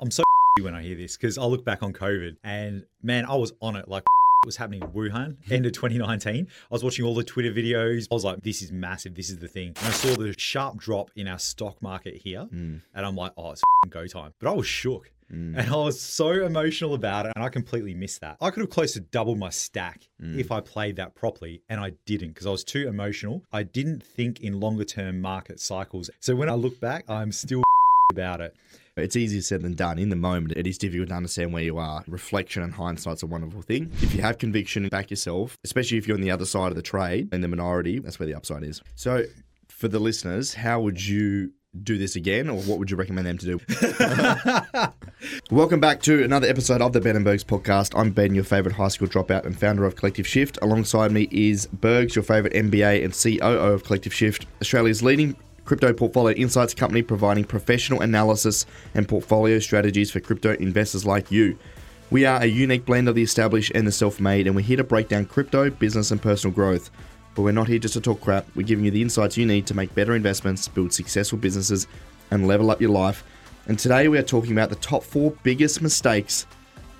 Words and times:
I'm 0.00 0.10
so 0.10 0.22
when 0.60 0.74
I 0.74 0.82
hear 0.82 0.96
this 0.96 1.16
because 1.16 1.38
I 1.38 1.44
look 1.44 1.64
back 1.64 1.82
on 1.82 1.92
COVID 1.92 2.36
and 2.44 2.84
man, 3.02 3.26
I 3.26 3.34
was 3.34 3.52
on 3.60 3.76
it 3.76 3.88
like 3.88 4.02
it 4.02 4.46
was 4.46 4.56
happening 4.56 4.82
in 4.82 4.88
Wuhan, 4.88 5.36
end 5.50 5.66
of 5.66 5.72
2019. 5.72 6.46
I 6.46 6.48
was 6.70 6.84
watching 6.84 7.04
all 7.04 7.14
the 7.14 7.24
Twitter 7.24 7.52
videos. 7.52 8.08
I 8.10 8.14
was 8.14 8.24
like, 8.24 8.42
this 8.42 8.62
is 8.62 8.70
massive. 8.70 9.14
This 9.14 9.30
is 9.30 9.38
the 9.38 9.48
thing. 9.48 9.68
And 9.68 9.86
I 9.86 9.90
saw 9.90 10.14
the 10.14 10.34
sharp 10.38 10.76
drop 10.76 11.10
in 11.16 11.28
our 11.28 11.38
stock 11.38 11.80
market 11.82 12.16
here. 12.16 12.48
Mm. 12.52 12.80
And 12.94 13.06
I'm 13.06 13.16
like, 13.16 13.32
oh, 13.36 13.52
it's 13.52 13.62
go 13.88 14.06
time. 14.06 14.32
But 14.40 14.50
I 14.50 14.52
was 14.52 14.66
shook. 14.66 15.10
And 15.30 15.58
I 15.58 15.74
was 15.74 15.98
so 15.98 16.30
emotional 16.30 16.94
about 16.94 17.26
it, 17.26 17.32
and 17.34 17.44
I 17.44 17.48
completely 17.48 17.92
missed 17.92 18.20
that. 18.20 18.36
I 18.40 18.50
could 18.50 18.60
have 18.60 18.70
close 18.70 18.92
to 18.92 19.00
doubled 19.00 19.36
my 19.36 19.50
stack 19.50 20.06
if 20.20 20.52
I 20.52 20.60
played 20.60 20.94
that 20.96 21.16
properly, 21.16 21.60
and 21.68 21.80
I 21.80 21.90
didn't 22.06 22.28
because 22.28 22.46
I 22.46 22.50
was 22.50 22.62
too 22.62 22.86
emotional. 22.86 23.42
I 23.52 23.64
didn't 23.64 24.00
think 24.00 24.44
in 24.44 24.60
longer 24.60 24.84
term 24.84 25.20
market 25.20 25.58
cycles. 25.58 26.08
So 26.20 26.36
when 26.36 26.48
I 26.48 26.54
look 26.54 26.78
back, 26.78 27.10
I'm 27.10 27.32
still 27.32 27.64
about 28.12 28.40
it. 28.40 28.54
It's 28.96 29.16
easier 29.16 29.40
said 29.40 29.62
than 29.62 29.74
done. 29.74 29.98
In 29.98 30.10
the 30.10 30.16
moment, 30.16 30.54
it 30.56 30.68
is 30.68 30.78
difficult 30.78 31.08
to 31.08 31.16
understand 31.16 31.52
where 31.52 31.64
you 31.64 31.78
are. 31.78 32.04
Reflection 32.06 32.62
and 32.62 32.72
hindsight's 32.72 33.24
a 33.24 33.26
wonderful 33.26 33.60
thing. 33.60 33.90
If 34.00 34.14
you 34.14 34.22
have 34.22 34.38
conviction, 34.38 34.86
back 34.88 35.10
yourself, 35.10 35.58
especially 35.64 35.98
if 35.98 36.06
you're 36.06 36.16
on 36.16 36.20
the 36.20 36.30
other 36.30 36.46
side 36.46 36.68
of 36.68 36.76
the 36.76 36.82
trade 36.82 37.28
and 37.32 37.42
the 37.42 37.48
minority, 37.48 37.98
that's 37.98 38.20
where 38.20 38.28
the 38.28 38.34
upside 38.34 38.62
is. 38.62 38.82
So, 38.94 39.24
for 39.68 39.88
the 39.88 39.98
listeners, 39.98 40.54
how 40.54 40.80
would 40.80 41.04
you 41.04 41.50
do 41.82 41.98
this 41.98 42.14
again, 42.14 42.48
or 42.48 42.60
what 42.62 42.78
would 42.78 42.88
you 42.88 42.96
recommend 42.96 43.26
them 43.26 43.38
to 43.38 43.58
do? 43.58 43.60
Welcome 45.50 45.80
back 45.80 46.00
to 46.02 46.22
another 46.22 46.46
episode 46.46 46.80
of 46.80 46.92
the 46.92 47.00
Ben 47.00 47.16
and 47.16 47.24
Bergs 47.24 47.42
podcast. 47.42 47.98
I'm 47.98 48.12
Ben, 48.12 48.32
your 48.32 48.44
favourite 48.44 48.76
high 48.76 48.86
school 48.86 49.08
dropout 49.08 49.44
and 49.44 49.58
founder 49.58 49.84
of 49.84 49.96
Collective 49.96 50.26
Shift. 50.26 50.56
Alongside 50.62 51.10
me 51.10 51.26
is 51.32 51.66
Bergs, 51.66 52.14
your 52.14 52.22
favourite 52.22 52.54
MBA 52.54 53.04
and 53.04 53.12
COO 53.12 53.72
of 53.74 53.82
Collective 53.82 54.14
Shift, 54.14 54.46
Australia's 54.62 55.02
leading 55.02 55.34
crypto 55.64 55.92
portfolio 55.92 56.36
insights 56.36 56.74
company 56.74 57.02
providing 57.02 57.44
professional 57.44 58.00
analysis 58.02 58.66
and 58.94 59.08
portfolio 59.08 59.58
strategies 59.58 60.10
for 60.10 60.20
crypto 60.20 60.52
investors 60.54 61.06
like 61.06 61.30
you. 61.30 61.58
We 62.10 62.26
are 62.26 62.42
a 62.42 62.46
unique 62.46 62.84
blend 62.84 63.08
of 63.08 63.14
the 63.14 63.22
established 63.22 63.72
and 63.74 63.86
the 63.86 63.92
self 63.92 64.20
made, 64.20 64.46
and 64.46 64.54
we're 64.54 64.62
here 64.62 64.76
to 64.76 64.84
break 64.84 65.08
down 65.08 65.26
crypto, 65.26 65.70
business, 65.70 66.10
and 66.10 66.20
personal 66.20 66.54
growth. 66.54 66.90
But 67.34 67.42
we're 67.42 67.52
not 67.52 67.66
here 67.66 67.78
just 67.78 67.94
to 67.94 68.00
talk 68.00 68.20
crap, 68.20 68.46
we're 68.54 68.66
giving 68.66 68.84
you 68.84 68.90
the 68.90 69.02
insights 69.02 69.36
you 69.36 69.46
need 69.46 69.66
to 69.66 69.74
make 69.74 69.94
better 69.94 70.14
investments, 70.14 70.68
build 70.68 70.92
successful 70.92 71.38
businesses, 71.38 71.86
and 72.30 72.46
level 72.46 72.70
up 72.70 72.80
your 72.80 72.90
life. 72.90 73.24
And 73.66 73.78
today 73.78 74.08
we 74.08 74.18
are 74.18 74.22
talking 74.22 74.52
about 74.52 74.68
the 74.68 74.76
top 74.76 75.02
four 75.02 75.32
biggest 75.42 75.82
mistakes 75.82 76.46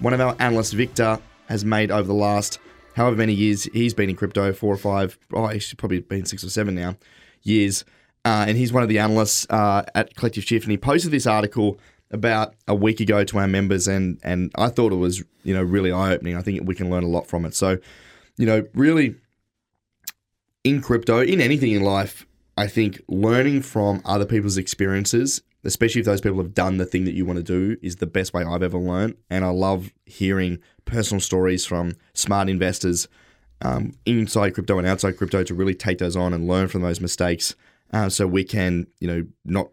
one 0.00 0.12
of 0.12 0.20
our 0.20 0.36
analysts, 0.38 0.72
Victor, 0.72 1.18
has 1.48 1.64
made 1.64 1.90
over 1.90 2.06
the 2.06 2.14
last 2.14 2.58
however 2.96 3.16
many 3.16 3.32
years 3.32 3.64
he's 3.64 3.94
been 3.94 4.10
in 4.10 4.16
crypto 4.16 4.52
four 4.52 4.74
or 4.74 4.76
five, 4.76 5.18
oh, 5.32 5.48
he's 5.48 5.72
probably 5.74 6.00
been 6.00 6.24
six 6.24 6.44
or 6.44 6.50
seven 6.50 6.74
now 6.74 6.96
years. 7.42 7.84
Uh, 8.24 8.46
and 8.48 8.56
he's 8.56 8.72
one 8.72 8.82
of 8.82 8.88
the 8.88 8.98
analysts 8.98 9.46
uh, 9.50 9.84
at 9.94 10.14
Collective 10.16 10.44
Shift, 10.44 10.64
and 10.64 10.70
he 10.70 10.78
posted 10.78 11.10
this 11.10 11.26
article 11.26 11.78
about 12.10 12.54
a 12.66 12.74
week 12.74 13.00
ago 13.00 13.24
to 13.24 13.38
our 13.38 13.48
members, 13.48 13.86
and 13.86 14.18
and 14.22 14.50
I 14.56 14.68
thought 14.68 14.92
it 14.92 14.96
was 14.96 15.22
you 15.42 15.54
know 15.54 15.62
really 15.62 15.92
eye 15.92 16.12
opening. 16.12 16.36
I 16.36 16.42
think 16.42 16.66
we 16.66 16.74
can 16.74 16.90
learn 16.90 17.04
a 17.04 17.08
lot 17.08 17.26
from 17.26 17.44
it. 17.44 17.54
So, 17.54 17.78
you 18.36 18.46
know, 18.46 18.66
really 18.74 19.16
in 20.62 20.80
crypto, 20.80 21.20
in 21.20 21.40
anything 21.40 21.72
in 21.72 21.82
life, 21.82 22.26
I 22.56 22.66
think 22.66 23.02
learning 23.08 23.62
from 23.62 24.00
other 24.04 24.24
people's 24.24 24.56
experiences, 24.56 25.42
especially 25.64 26.00
if 26.00 26.06
those 26.06 26.20
people 26.20 26.38
have 26.38 26.54
done 26.54 26.78
the 26.78 26.86
thing 26.86 27.04
that 27.04 27.14
you 27.14 27.26
want 27.26 27.38
to 27.38 27.42
do, 27.42 27.76
is 27.82 27.96
the 27.96 28.06
best 28.06 28.32
way 28.32 28.42
I've 28.42 28.62
ever 28.62 28.78
learned. 28.78 29.16
And 29.28 29.44
I 29.44 29.48
love 29.48 29.92
hearing 30.06 30.58
personal 30.84 31.20
stories 31.20 31.66
from 31.66 31.92
smart 32.14 32.48
investors 32.48 33.08
um, 33.62 33.92
inside 34.06 34.54
crypto 34.54 34.78
and 34.78 34.86
outside 34.86 35.16
crypto 35.16 35.42
to 35.44 35.54
really 35.54 35.74
take 35.74 35.98
those 35.98 36.16
on 36.16 36.32
and 36.32 36.46
learn 36.46 36.68
from 36.68 36.82
those 36.82 37.00
mistakes, 37.00 37.54
uh, 37.92 38.08
so 38.08 38.26
we 38.26 38.44
can, 38.44 38.86
you 39.00 39.08
know, 39.08 39.26
not 39.44 39.68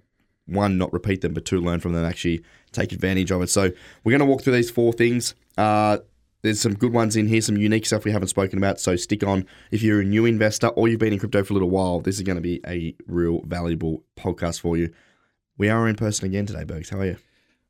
one 0.45 0.77
not 0.77 0.91
repeat 0.91 1.21
them, 1.21 1.33
but 1.33 1.45
two 1.45 1.61
learn 1.61 1.79
from 1.79 1.93
them, 1.93 2.03
and 2.03 2.09
actually 2.09 2.43
take 2.71 2.91
advantage 2.91 3.31
of 3.31 3.41
it. 3.41 3.49
So 3.49 3.71
we're 4.03 4.11
going 4.11 4.19
to 4.19 4.25
walk 4.25 4.43
through 4.43 4.53
these 4.53 4.71
four 4.71 4.93
things. 4.93 5.35
Uh, 5.57 5.99
there's 6.41 6.59
some 6.59 6.73
good 6.73 6.91
ones 6.91 7.15
in 7.15 7.27
here, 7.27 7.41
some 7.41 7.57
unique 7.57 7.85
stuff 7.85 8.03
we 8.03 8.11
haven't 8.11 8.29
spoken 8.29 8.57
about. 8.57 8.79
So 8.79 8.95
stick 8.95 9.23
on. 9.23 9.45
If 9.69 9.83
you're 9.83 10.01
a 10.01 10.05
new 10.05 10.25
investor 10.25 10.67
or 10.67 10.87
you've 10.87 10.99
been 10.99 11.13
in 11.13 11.19
crypto 11.19 11.43
for 11.43 11.53
a 11.53 11.55
little 11.55 11.69
while, 11.69 11.99
this 12.01 12.15
is 12.15 12.23
going 12.23 12.37
to 12.37 12.41
be 12.41 12.59
a 12.65 12.95
real 13.07 13.41
valuable 13.45 14.03
podcast 14.17 14.59
for 14.59 14.75
you. 14.75 14.91
We 15.57 15.69
are 15.69 15.87
in 15.87 15.95
person 15.95 16.25
again 16.25 16.47
today, 16.47 16.63
Bergs. 16.63 16.89
How 16.89 16.99
are 16.99 17.05
you? 17.05 17.17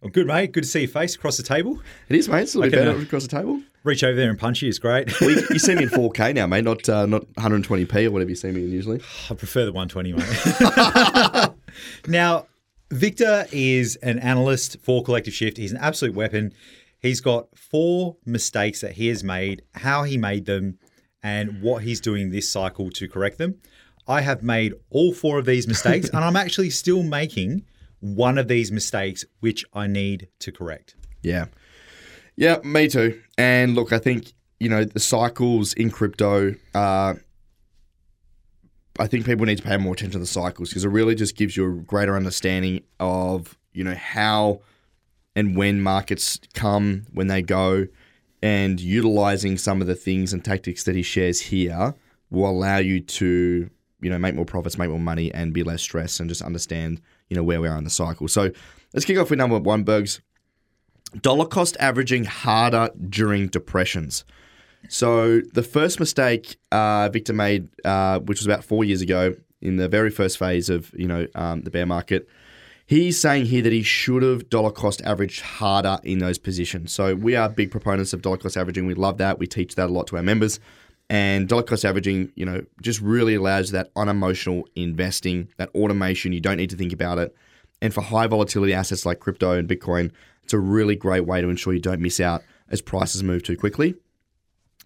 Well, 0.01 0.09
good, 0.09 0.25
mate. 0.25 0.51
Good 0.51 0.63
to 0.63 0.69
see 0.69 0.81
your 0.81 0.89
face 0.89 1.15
across 1.15 1.37
the 1.37 1.43
table. 1.43 1.79
It 2.09 2.15
is, 2.15 2.27
mate. 2.27 2.41
It's 2.41 2.55
a 2.55 2.59
little 2.59 2.71
bit 2.71 2.85
better 2.85 2.97
no. 2.97 3.03
across 3.03 3.21
the 3.21 3.29
table. 3.29 3.61
Reach 3.83 4.03
over 4.03 4.15
there 4.15 4.31
and 4.31 4.39
punch 4.39 4.63
you 4.63 4.69
is 4.69 4.79
great. 4.79 5.21
Well, 5.21 5.29
you, 5.29 5.43
you 5.51 5.59
see 5.59 5.75
me 5.75 5.83
in 5.83 5.89
4K 5.91 6.33
now, 6.33 6.47
mate, 6.47 6.63
not 6.63 6.89
uh, 6.89 7.05
not 7.05 7.27
120p 7.33 8.07
or 8.07 8.11
whatever 8.11 8.29
you 8.29 8.35
see 8.35 8.49
me 8.49 8.63
in 8.63 8.71
usually. 8.71 8.99
I 9.29 9.35
prefer 9.35 9.63
the 9.65 9.71
120, 9.71 10.13
mate. 10.13 11.49
now, 12.07 12.47
Victor 12.89 13.45
is 13.51 13.95
an 13.97 14.17
analyst 14.19 14.77
for 14.81 15.03
Collective 15.03 15.35
Shift. 15.35 15.57
He's 15.57 15.71
an 15.71 15.77
absolute 15.77 16.15
weapon. 16.15 16.51
He's 16.97 17.21
got 17.21 17.55
four 17.55 18.17
mistakes 18.25 18.81
that 18.81 18.93
he 18.93 19.07
has 19.09 19.23
made, 19.23 19.61
how 19.75 20.01
he 20.01 20.17
made 20.17 20.45
them, 20.45 20.79
and 21.21 21.61
what 21.61 21.83
he's 21.83 22.01
doing 22.01 22.31
this 22.31 22.49
cycle 22.49 22.89
to 22.89 23.07
correct 23.07 23.37
them. 23.37 23.61
I 24.07 24.21
have 24.21 24.41
made 24.41 24.73
all 24.89 25.13
four 25.13 25.37
of 25.37 25.45
these 25.45 25.67
mistakes, 25.67 26.09
and 26.09 26.23
I'm 26.23 26.35
actually 26.35 26.71
still 26.71 27.03
making 27.03 27.65
one 28.01 28.37
of 28.37 28.47
these 28.47 28.71
mistakes, 28.71 29.23
which 29.39 29.63
I 29.73 29.87
need 29.87 30.27
to 30.39 30.51
correct. 30.51 30.95
Yeah. 31.21 31.45
Yeah, 32.35 32.57
me 32.63 32.87
too. 32.87 33.21
And 33.37 33.75
look, 33.75 33.93
I 33.93 33.99
think, 33.99 34.33
you 34.59 34.69
know, 34.69 34.83
the 34.83 34.99
cycles 34.99 35.73
in 35.73 35.89
crypto, 35.89 36.55
uh, 36.73 37.13
I 38.99 39.07
think 39.07 39.25
people 39.25 39.45
need 39.45 39.57
to 39.57 39.63
pay 39.63 39.77
more 39.77 39.93
attention 39.93 40.13
to 40.13 40.19
the 40.19 40.25
cycles 40.25 40.69
because 40.69 40.83
it 40.83 40.89
really 40.89 41.15
just 41.15 41.35
gives 41.35 41.55
you 41.55 41.65
a 41.65 41.75
greater 41.81 42.15
understanding 42.15 42.83
of, 42.99 43.57
you 43.73 43.83
know, 43.83 43.95
how 43.95 44.61
and 45.35 45.55
when 45.55 45.81
markets 45.81 46.39
come, 46.53 47.05
when 47.13 47.27
they 47.27 47.41
go, 47.41 47.87
and 48.43 48.79
utilizing 48.79 49.57
some 49.57 49.81
of 49.81 49.87
the 49.87 49.95
things 49.95 50.33
and 50.33 50.43
tactics 50.43 50.83
that 50.83 50.95
he 50.95 51.03
shares 51.03 51.39
here 51.39 51.95
will 52.29 52.49
allow 52.49 52.77
you 52.77 52.99
to, 52.99 53.69
you 54.01 54.09
know, 54.09 54.17
make 54.17 54.35
more 54.35 54.45
profits, 54.45 54.77
make 54.77 54.89
more 54.89 54.99
money, 54.99 55.33
and 55.33 55.53
be 55.53 55.63
less 55.63 55.81
stressed 55.81 56.19
and 56.19 56.29
just 56.29 56.41
understand, 56.41 57.01
you 57.29 57.35
know, 57.35 57.43
where 57.43 57.61
we 57.61 57.67
are 57.67 57.77
in 57.77 57.83
the 57.83 57.89
cycle. 57.89 58.27
So 58.27 58.51
let's 58.93 59.05
kick 59.05 59.17
off 59.17 59.29
with 59.29 59.39
number 59.39 59.59
one, 59.59 59.83
Bergs 59.83 60.21
dollar 61.19 61.45
cost 61.45 61.75
averaging 61.79 62.23
harder 62.23 62.89
during 63.09 63.47
depressions. 63.47 64.23
So 64.89 65.41
the 65.53 65.63
first 65.63 65.99
mistake 65.99 66.57
uh, 66.71 67.09
Victor 67.09 67.33
made, 67.33 67.69
uh, 67.85 68.19
which 68.19 68.39
was 68.39 68.45
about 68.45 68.63
four 68.63 68.83
years 68.83 69.01
ago, 69.01 69.35
in 69.61 69.77
the 69.77 69.87
very 69.87 70.09
first 70.09 70.37
phase 70.37 70.69
of 70.69 70.91
you 70.95 71.07
know 71.07 71.27
um, 71.35 71.61
the 71.61 71.69
bear 71.69 71.85
market, 71.85 72.27
he's 72.87 73.19
saying 73.19 73.45
here 73.45 73.61
that 73.61 73.71
he 73.71 73.83
should 73.83 74.23
have 74.23 74.49
dollar 74.49 74.71
cost 74.71 75.01
averaged 75.03 75.41
harder 75.41 75.99
in 76.03 76.19
those 76.19 76.37
positions. 76.37 76.91
So 76.91 77.15
we 77.15 77.35
are 77.35 77.47
big 77.47 77.69
proponents 77.69 78.13
of 78.13 78.21
dollar 78.21 78.37
cost 78.37 78.57
averaging. 78.57 78.87
We 78.87 78.95
love 78.95 79.17
that. 79.19 79.37
We 79.37 79.47
teach 79.47 79.75
that 79.75 79.89
a 79.89 79.93
lot 79.93 80.07
to 80.07 80.17
our 80.17 80.23
members. 80.23 80.59
And 81.11 81.49
dollar 81.49 81.63
cost 81.63 81.83
averaging, 81.83 82.31
you 82.35 82.45
know, 82.45 82.63
just 82.81 83.01
really 83.01 83.35
allows 83.35 83.71
that 83.71 83.91
unemotional 83.97 84.65
investing, 84.77 85.49
that 85.57 85.67
automation. 85.75 86.31
You 86.31 86.39
don't 86.39 86.55
need 86.55 86.69
to 86.69 86.77
think 86.77 86.93
about 86.93 87.17
it. 87.17 87.35
And 87.81 87.93
for 87.93 87.99
high 87.99 88.27
volatility 88.27 88.73
assets 88.73 89.05
like 89.05 89.19
crypto 89.19 89.51
and 89.51 89.67
Bitcoin, 89.67 90.11
it's 90.41 90.53
a 90.53 90.57
really 90.57 90.95
great 90.95 91.25
way 91.25 91.41
to 91.41 91.49
ensure 91.49 91.73
you 91.73 91.81
don't 91.81 91.99
miss 91.99 92.21
out 92.21 92.43
as 92.69 92.81
prices 92.81 93.23
move 93.23 93.43
too 93.43 93.57
quickly. 93.57 93.95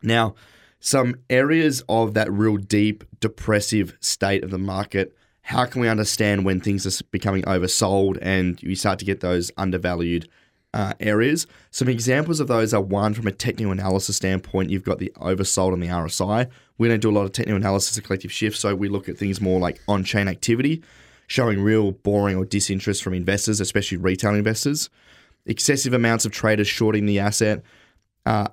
Now, 0.02 0.34
some 0.80 1.14
areas 1.30 1.84
of 1.88 2.16
that 2.16 2.32
real 2.32 2.58
deep 2.58 3.04
depressive 3.20 3.96
state 4.00 4.44
of 4.44 4.50
the 4.50 4.58
market, 4.58 5.16
how 5.42 5.66
can 5.66 5.80
we 5.80 5.88
understand 5.88 6.44
when 6.44 6.60
things 6.60 6.88
are 6.88 7.04
becoming 7.12 7.44
oversold 7.44 8.18
and 8.20 8.60
you 8.64 8.76
start 8.76 8.98
to 8.98 9.06
get 9.06 9.20
those 9.20 9.52
undervalued 9.58 10.28
uh, 10.76 10.94
areas? 11.00 11.48
Some 11.72 11.90
examples 11.90 12.40
of 12.40 12.48
those 12.48 12.74
are 12.74 12.82
one 12.82 13.16
from 13.16 13.26
a 13.26 13.32
technical 13.32 13.72
analysis 13.72 14.18
standpoint, 14.18 14.70
you've 14.70 14.84
got 14.84 15.00
the 15.00 15.12
oversold 15.16 15.74
on 15.74 15.80
the 15.80 15.88
RSI. 15.88 16.50
We 16.78 16.88
don't 16.88 17.02
do 17.02 17.10
a 17.10 17.12
lot 17.12 17.24
of 17.26 17.32
technical 17.32 17.58
analysis 17.58 17.98
of 17.98 18.04
collective 18.04 18.32
shifts, 18.32 18.60
so 18.60 18.76
we 18.76 18.90
look 18.90 19.10
at 19.10 19.18
things 19.18 19.42
more 19.42 19.60
like 19.60 19.82
on 19.88 20.04
chain 20.04 20.28
activity, 20.28 20.84
showing 21.26 21.60
real 21.62 21.92
boring 21.92 22.38
or 22.38 22.46
disinterest 22.46 23.02
from 23.02 23.14
investors, 23.14 23.60
especially 23.60 23.98
retail 23.98 24.36
investors 24.36 24.90
excessive 25.46 25.94
amounts 25.94 26.26
of 26.26 26.32
traders 26.32 26.68
shorting 26.68 27.06
the 27.06 27.20
asset. 27.20 27.64
Uh, 28.26 28.48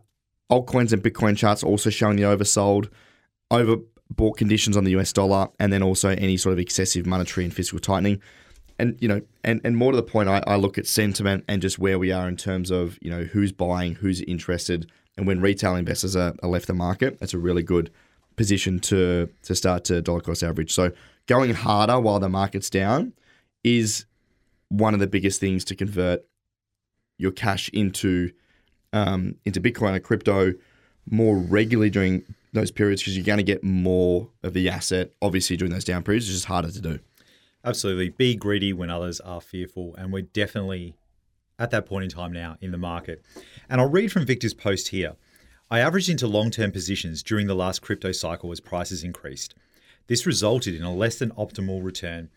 altcoins 0.50 0.93
and 0.93 1.02
Bitcoin 1.02 1.37
charts 1.37 1.62
also 1.62 1.91
showing 1.91 2.17
the 2.17 2.23
oversold, 2.23 2.91
overbought 3.50 4.37
conditions 4.37 4.76
on 4.76 4.85
the 4.85 4.93
US 4.93 5.12
dollar, 5.12 5.49
and 5.58 5.73
then 5.73 5.82
also 5.82 6.11
any 6.11 6.37
sort 6.37 6.52
of 6.52 6.58
excessive 6.58 7.06
monetary 7.06 7.44
and 7.44 7.55
fiscal 7.55 7.79
tightening. 7.79 8.20
And 8.82 8.99
you 9.00 9.06
know, 9.06 9.23
and, 9.44 9.61
and 9.62 9.76
more 9.76 9.93
to 9.93 9.96
the 9.96 10.02
point, 10.02 10.29
I, 10.29 10.43
I 10.44 10.56
look 10.56 10.76
at 10.76 10.88
sentiment 10.88 11.44
and 11.46 11.62
just 11.62 11.79
where 11.79 12.00
we 12.00 12.11
are 12.11 12.29
in 12.29 12.37
terms 12.37 12.73
of 12.73 12.99
you 13.00 13.11
know 13.11 13.23
who's 13.23 13.52
buying, 13.52 13.94
who's 13.94 14.20
interested, 14.23 14.90
and 15.17 15.25
when 15.25 15.40
retail 15.40 15.76
investors 15.76 16.17
are, 16.17 16.34
are 16.43 16.49
left 16.49 16.67
the 16.67 16.75
market, 16.75 17.20
that's 17.20 17.32
a 17.32 17.38
really 17.38 17.62
good 17.62 17.93
position 18.34 18.81
to 18.81 19.31
to 19.44 19.55
start 19.55 19.84
to 19.84 20.02
dollar 20.02 20.20
cost 20.20 20.43
average. 20.43 20.73
So 20.73 20.90
going 21.29 21.55
harder 21.55 22.00
while 22.00 22.19
the 22.19 22.29
market's 22.29 22.69
down 22.69 23.12
is 23.62 24.05
one 24.69 24.94
of 24.94 25.00
the 25.00 25.06
biggest 25.06 25.38
things 25.38 25.64
to 25.67 25.76
convert 25.76 26.25
your 27.19 27.31
cash 27.31 27.69
into 27.73 28.32
um, 28.93 29.37
into 29.44 29.61
Bitcoin 29.61 29.94
or 29.94 30.00
crypto 30.00 30.55
more 31.08 31.37
regularly 31.37 31.88
during 31.88 32.25
those 32.52 32.73
periods 32.73 33.00
because 33.00 33.17
you're 33.17 33.25
going 33.25 33.38
to 33.38 33.44
get 33.44 33.62
more 33.62 34.28
of 34.43 34.55
the 34.55 34.69
asset. 34.69 35.12
Obviously, 35.23 35.56
during 35.56 35.73
those 35.73 35.85
down 35.85 36.02
periods, 36.02 36.26
it's 36.26 36.35
just 36.35 36.46
harder 36.46 36.73
to 36.73 36.81
do. 36.81 36.99
Absolutely. 37.64 38.11
Be 38.11 38.35
greedy 38.35 38.73
when 38.73 38.91
others 38.91 39.20
are 39.20 39.41
fearful. 39.41 39.94
And 39.97 40.12
we're 40.12 40.23
definitely 40.23 40.97
at 41.59 41.70
that 41.70 41.87
point 41.87 42.05
in 42.05 42.11
time 42.11 42.32
now 42.32 42.56
in 42.61 42.73
the 42.73 42.79
market. 42.79 43.23
And 43.69 43.81
I'll 43.81 43.88
read 43.88 44.11
from 44.11 44.26
Victor's 44.26 44.55
post 44.55 44.88
here. 44.88 45.14
I 45.70 45.81
averaged 45.81 46.09
into 46.09 46.26
long 46.26 46.50
term 46.50 46.73
positions 46.73 47.23
during 47.23 47.47
the 47.47 47.55
last 47.55 47.81
crypto 47.81 48.12
cycle 48.12 48.53
as 48.53 48.61
prices 48.61 49.05
increased. 49.05 49.55
This 50.09 50.26
resulted 50.26 50.75
in 50.75 50.82
a 50.82 50.94
less 50.94 51.19
than 51.19 51.31
optimal 51.31 51.82
return. 51.82 52.29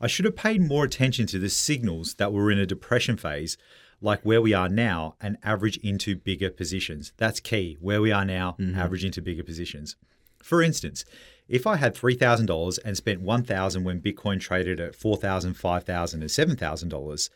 I 0.00 0.08
should 0.08 0.24
have 0.24 0.36
paid 0.36 0.60
more 0.60 0.84
attention 0.84 1.26
to 1.28 1.38
the 1.38 1.48
signals 1.48 2.14
that 2.14 2.32
were 2.32 2.50
in 2.50 2.58
a 2.58 2.66
depression 2.66 3.16
phase, 3.16 3.56
like 4.00 4.20
where 4.22 4.42
we 4.42 4.52
are 4.52 4.68
now, 4.68 5.14
and 5.20 5.38
average 5.44 5.76
into 5.78 6.16
bigger 6.16 6.50
positions. 6.50 7.12
That's 7.16 7.38
key. 7.38 7.78
Where 7.80 8.02
we 8.02 8.10
are 8.10 8.24
now, 8.24 8.56
mm-hmm. 8.58 8.76
average 8.76 9.04
into 9.04 9.22
bigger 9.22 9.44
positions. 9.44 9.96
For 10.42 10.60
instance, 10.60 11.04
if 11.48 11.66
I 11.66 11.76
had 11.76 11.94
$3,000 11.94 12.78
and 12.84 12.96
spent 12.96 13.24
$1,000 13.24 13.82
when 13.82 14.00
Bitcoin 14.00 14.40
traded 14.40 14.80
at 14.80 14.98
$4,000, 14.98 15.54
$5,000, 15.54 16.14
and 16.14 16.22
$7,000, 16.58 17.30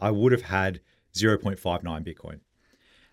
I 0.00 0.10
would 0.10 0.32
have 0.32 0.42
had 0.42 0.80
0.59 1.14 1.60
Bitcoin. 2.04 2.40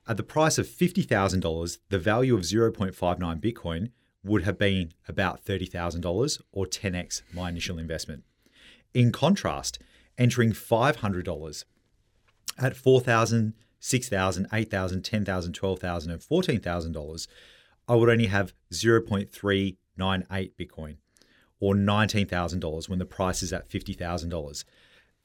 At 0.08 0.18
the 0.18 0.24
price 0.24 0.58
of 0.58 0.68
$50,000, 0.68 1.78
the 1.90 2.00
value 2.00 2.36
of 2.36 2.42
0.59 2.42 3.40
Bitcoin 3.40 3.92
would 4.24 4.44
have 4.44 4.58
been 4.58 4.92
about 5.08 5.46
$30,000 5.46 6.42
or 6.52 6.66
10x 6.66 7.22
my 7.34 7.50
initial 7.50 7.78
investment. 7.78 8.24
In 8.94 9.12
contrast, 9.12 9.80
entering 10.18 10.52
$500 10.52 11.66
at 12.58 12.74
$4,000, 12.74 13.54
$6,000, 13.82 14.50
$8,000, 14.50 15.02
$10,000, 15.02 15.52
$12,000, 15.52 16.08
and 16.10 16.20
$14,000, 16.20 17.28
I 17.88 17.96
would 17.96 18.10
only 18.10 18.28
have 18.28 18.54
0.398 20.00 20.52
Bitcoin 20.60 20.96
or 21.60 21.74
$19,000 21.76 22.90
when 22.90 23.00
the 23.00 23.06
price 23.06 23.44
is 23.44 23.52
at 23.52 23.70
$50,000. 23.70 24.64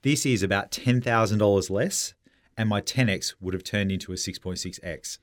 This 0.02 0.26
is 0.26 0.42
about 0.42 0.70
$10,000 0.70 1.70
less, 1.70 2.14
and 2.56 2.68
my 2.68 2.80
10x 2.80 3.34
would 3.40 3.54
have 3.54 3.64
turned 3.64 3.92
into 3.92 4.12
a 4.12 4.16
6.6x. 4.16 5.18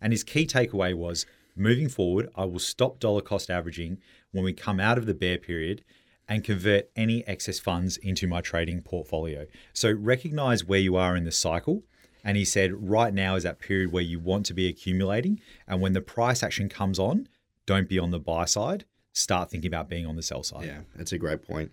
And 0.00 0.12
his 0.12 0.24
key 0.24 0.46
takeaway 0.46 0.94
was 0.94 1.26
moving 1.54 1.88
forward, 1.88 2.28
I 2.36 2.44
will 2.44 2.58
stop 2.58 2.98
dollar 2.98 3.22
cost 3.22 3.50
averaging 3.50 3.98
when 4.32 4.44
we 4.44 4.52
come 4.52 4.78
out 4.78 4.98
of 4.98 5.06
the 5.06 5.14
bear 5.14 5.38
period 5.38 5.84
and 6.28 6.44
convert 6.44 6.90
any 6.96 7.26
excess 7.26 7.58
funds 7.58 7.96
into 7.98 8.26
my 8.26 8.40
trading 8.40 8.82
portfolio. 8.82 9.46
So 9.72 9.92
recognize 9.92 10.64
where 10.64 10.80
you 10.80 10.96
are 10.96 11.16
in 11.16 11.24
the 11.24 11.32
cycle. 11.32 11.84
And 12.24 12.36
he 12.36 12.44
said, 12.44 12.72
right 12.90 13.14
now 13.14 13.36
is 13.36 13.44
that 13.44 13.60
period 13.60 13.92
where 13.92 14.02
you 14.02 14.18
want 14.18 14.46
to 14.46 14.54
be 14.54 14.68
accumulating. 14.68 15.40
And 15.68 15.80
when 15.80 15.92
the 15.92 16.00
price 16.00 16.42
action 16.42 16.68
comes 16.68 16.98
on, 16.98 17.28
don't 17.66 17.88
be 17.88 17.98
on 17.98 18.10
the 18.10 18.18
buy 18.18 18.44
side. 18.44 18.84
Start 19.12 19.50
thinking 19.50 19.68
about 19.68 19.88
being 19.88 20.06
on 20.06 20.16
the 20.16 20.22
sell 20.22 20.42
side. 20.42 20.66
Yeah, 20.66 20.80
that's 20.94 21.12
a 21.12 21.18
great 21.18 21.46
point. 21.46 21.70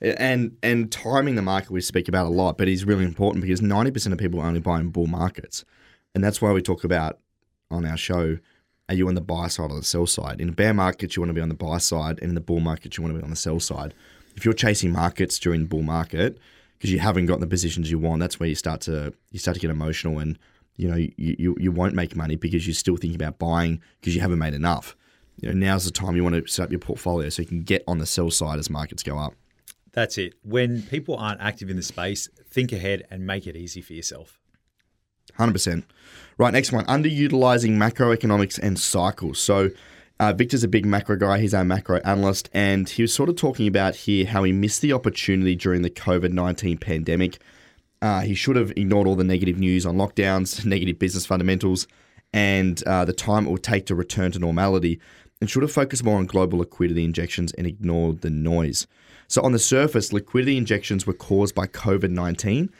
And 0.00 0.56
and 0.62 0.90
timing 0.90 1.34
the 1.34 1.42
market 1.42 1.70
we 1.70 1.80
speak 1.82 2.08
about 2.08 2.26
a 2.26 2.30
lot, 2.30 2.56
but 2.56 2.68
is 2.68 2.84
really 2.84 3.04
important 3.04 3.42
because 3.42 3.60
ninety 3.60 3.90
percent 3.90 4.12
of 4.12 4.18
people 4.18 4.40
only 4.40 4.60
buy 4.60 4.80
in 4.80 4.90
bull 4.90 5.06
markets, 5.06 5.64
and 6.14 6.24
that's 6.24 6.40
why 6.40 6.52
we 6.52 6.62
talk 6.62 6.84
about 6.84 7.18
on 7.70 7.84
our 7.84 7.96
show. 7.96 8.38
Are 8.88 8.94
you 8.94 9.06
on 9.06 9.14
the 9.14 9.20
buy 9.20 9.46
side 9.46 9.70
or 9.70 9.76
the 9.76 9.84
sell 9.84 10.06
side? 10.06 10.40
In 10.40 10.48
a 10.48 10.52
bear 10.52 10.74
market, 10.74 11.14
you 11.14 11.22
want 11.22 11.30
to 11.30 11.34
be 11.34 11.40
on 11.40 11.48
the 11.48 11.54
buy 11.54 11.78
side, 11.78 12.18
and 12.20 12.30
in 12.30 12.34
the 12.34 12.40
bull 12.40 12.58
market, 12.58 12.96
you 12.96 13.04
want 13.04 13.14
to 13.14 13.18
be 13.20 13.24
on 13.24 13.30
the 13.30 13.36
sell 13.36 13.60
side. 13.60 13.94
If 14.34 14.44
you're 14.44 14.54
chasing 14.54 14.90
markets 14.90 15.38
during 15.38 15.60
the 15.60 15.68
bull 15.68 15.82
market 15.82 16.38
because 16.76 16.90
you 16.90 16.98
haven't 16.98 17.26
got 17.26 17.38
the 17.40 17.46
positions 17.46 17.90
you 17.90 17.98
want, 17.98 18.20
that's 18.20 18.40
where 18.40 18.48
you 18.48 18.54
start 18.56 18.80
to 18.82 19.12
you 19.30 19.38
start 19.38 19.54
to 19.54 19.60
get 19.60 19.70
emotional, 19.70 20.18
and 20.18 20.38
you 20.76 20.88
know 20.88 20.96
you 20.96 21.12
you, 21.16 21.56
you 21.60 21.70
won't 21.70 21.94
make 21.94 22.16
money 22.16 22.36
because 22.36 22.66
you're 22.66 22.74
still 22.74 22.96
thinking 22.96 23.14
about 23.14 23.38
buying 23.38 23.80
because 24.00 24.14
you 24.14 24.22
haven't 24.22 24.38
made 24.38 24.54
enough. 24.54 24.96
You 25.40 25.52
know, 25.52 25.66
now's 25.66 25.84
the 25.84 25.90
time 25.90 26.16
you 26.16 26.22
want 26.22 26.34
to 26.34 26.46
set 26.50 26.64
up 26.64 26.70
your 26.70 26.80
portfolio 26.80 27.28
so 27.28 27.42
you 27.42 27.48
can 27.48 27.62
get 27.62 27.82
on 27.86 27.98
the 27.98 28.06
sell 28.06 28.30
side 28.30 28.58
as 28.58 28.70
markets 28.70 29.02
go 29.02 29.18
up. 29.18 29.34
That's 29.92 30.18
it. 30.18 30.34
When 30.42 30.82
people 30.82 31.16
aren't 31.16 31.40
active 31.40 31.70
in 31.70 31.76
the 31.76 31.82
space, 31.82 32.28
think 32.48 32.72
ahead 32.72 33.04
and 33.10 33.26
make 33.26 33.46
it 33.46 33.56
easy 33.56 33.80
for 33.80 33.94
yourself. 33.94 34.38
100%. 35.38 35.84
Right, 36.38 36.52
next 36.52 36.72
one 36.72 36.84
underutilizing 36.86 37.72
macroeconomics 37.72 38.58
and 38.58 38.78
cycles. 38.78 39.38
So, 39.38 39.70
uh, 40.18 40.34
Victor's 40.34 40.62
a 40.62 40.68
big 40.68 40.84
macro 40.84 41.16
guy. 41.16 41.38
He's 41.38 41.54
our 41.54 41.64
macro 41.64 41.98
analyst. 42.04 42.50
And 42.52 42.88
he 42.88 43.02
was 43.02 43.12
sort 43.12 43.30
of 43.30 43.36
talking 43.36 43.66
about 43.66 43.96
here 43.96 44.26
how 44.26 44.42
he 44.42 44.52
missed 44.52 44.82
the 44.82 44.92
opportunity 44.92 45.56
during 45.56 45.82
the 45.82 45.90
COVID 45.90 46.32
19 46.32 46.78
pandemic. 46.78 47.38
Uh, 48.02 48.20
he 48.20 48.34
should 48.34 48.56
have 48.56 48.70
ignored 48.72 49.06
all 49.06 49.16
the 49.16 49.24
negative 49.24 49.58
news 49.58 49.86
on 49.86 49.96
lockdowns, 49.96 50.64
negative 50.66 50.98
business 50.98 51.26
fundamentals, 51.26 51.86
and 52.32 52.82
uh, 52.86 53.04
the 53.04 53.12
time 53.12 53.46
it 53.46 53.50
would 53.50 53.62
take 53.62 53.86
to 53.86 53.94
return 53.94 54.30
to 54.32 54.38
normality, 54.38 55.00
and 55.40 55.48
should 55.48 55.62
have 55.62 55.72
focused 55.72 56.04
more 56.04 56.18
on 56.18 56.26
global 56.26 56.58
liquidity 56.58 57.04
injections 57.04 57.52
and 57.52 57.66
ignored 57.66 58.20
the 58.20 58.30
noise. 58.30 58.86
So, 59.28 59.42
on 59.42 59.52
the 59.52 59.58
surface, 59.58 60.12
liquidity 60.12 60.56
injections 60.56 61.06
were 61.06 61.12
caused 61.12 61.54
by 61.54 61.66
COVID 61.66 62.10
19, 62.10 62.70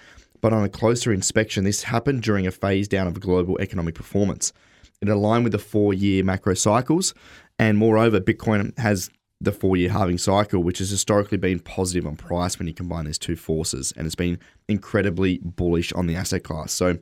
but 0.41 0.53
on 0.53 0.65
a 0.65 0.69
closer 0.69 1.13
inspection, 1.13 1.65
this 1.65 1.85
happened 1.85 2.23
during 2.23 2.47
a 2.47 2.51
phase 2.51 2.89
down 2.89 3.07
of 3.07 3.21
global 3.21 3.59
economic 3.61 3.95
performance. 3.95 4.53
It 5.01 5.09
aligned 5.09 5.45
with 5.45 5.53
the 5.53 5.59
four 5.59 5.95
year 5.95 6.25
macro 6.25 6.55
cycles, 6.55 7.15
and 7.59 7.79
moreover, 7.79 8.21
Bitcoin 8.21 8.77
has 8.79 9.11
the 9.41 9.53
four 9.53 9.77
year 9.77 9.91
halving 9.91 10.19
cycle, 10.19 10.63
which 10.63 10.79
has 10.79 10.91
historically 10.91 11.39
been 11.39 11.61
positive 11.61 12.07
on 12.07 12.17
price 12.17 12.59
when 12.59 12.69
you 12.69 12.75
combine 12.75 13.07
these 13.07 13.19
two 13.19 13.37
forces, 13.37 13.93
and 13.97 14.07
it's 14.07 14.15
been 14.15 14.39
incredibly 14.69 15.39
bullish 15.39 15.93
on 15.93 16.07
the 16.07 16.17
asset 16.17 16.43
class. 16.43 16.73
So, 16.73 16.99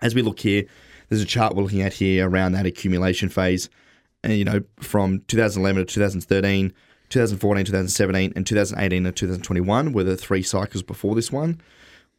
as 0.00 0.14
we 0.14 0.22
look 0.22 0.40
here, 0.40 0.64
there's 1.08 1.22
a 1.22 1.26
chart 1.26 1.54
we're 1.54 1.62
looking 1.62 1.82
at 1.82 1.92
here 1.92 2.28
around 2.28 2.52
that 2.52 2.66
accumulation 2.66 3.28
phase, 3.28 3.68
and 4.22 4.34
you 4.34 4.44
know, 4.44 4.62
from 4.80 5.20
2011 5.28 5.86
to 5.86 5.94
2013. 5.94 6.72
2014, 7.08 7.66
2017, 7.66 8.32
and 8.34 8.46
2018 8.46 9.04
and 9.04 9.14
2021 9.14 9.92
were 9.92 10.02
the 10.02 10.16
three 10.16 10.42
cycles 10.42 10.82
before 10.82 11.14
this 11.14 11.30
one. 11.30 11.60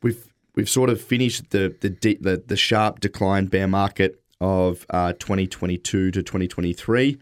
We've 0.04 0.32
we've 0.56 0.70
sort 0.70 0.92
of 0.92 1.02
finished 1.02 1.50
the 1.50 1.76
the 1.82 1.90
de- 1.90 2.18
the, 2.18 2.44
the 2.46 2.56
sharp 2.56 3.00
decline 3.00 3.48
bear 3.48 3.68
market 3.68 4.22
of 4.40 4.86
uh, 4.90 5.14
2022 5.14 6.12
to 6.12 6.22
2023, 6.22 7.18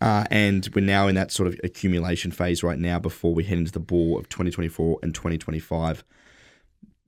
uh, 0.00 0.24
and 0.30 0.68
we're 0.74 0.84
now 0.84 1.08
in 1.08 1.14
that 1.14 1.30
sort 1.32 1.46
of 1.46 1.58
accumulation 1.64 2.30
phase 2.30 2.62
right 2.62 2.78
now 2.78 2.98
before 2.98 3.32
we 3.32 3.44
head 3.44 3.58
into 3.58 3.72
the 3.72 3.80
bull 3.80 4.18
of 4.18 4.28
2024 4.28 4.98
and 5.02 5.14
2025. 5.14 6.04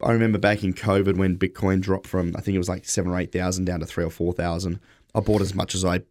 I 0.01 0.13
remember 0.13 0.39
back 0.39 0.63
in 0.63 0.75
COVID 0.75 1.17
when 1.17 1.37
Bitcoin 1.37 1.81
dropped 1.81 2.07
from 2.07 2.35
I 2.37 2.41
think 2.41 2.55
it 2.55 2.59
was 2.59 2.69
like 2.69 2.87
seven 2.87 3.13
or 3.13 3.19
eight 3.19 3.33
thousand 3.33 3.65
down 3.65 3.81
to 3.81 3.87
three 3.87 4.05
or 4.05 4.11
four 4.11 4.33
thousand. 4.33 4.81
I 5.15 5.21
bought 5.21 5.41
as 5.41 5.55
much 5.55 5.75
as 5.75 5.85
I, 5.85 6.03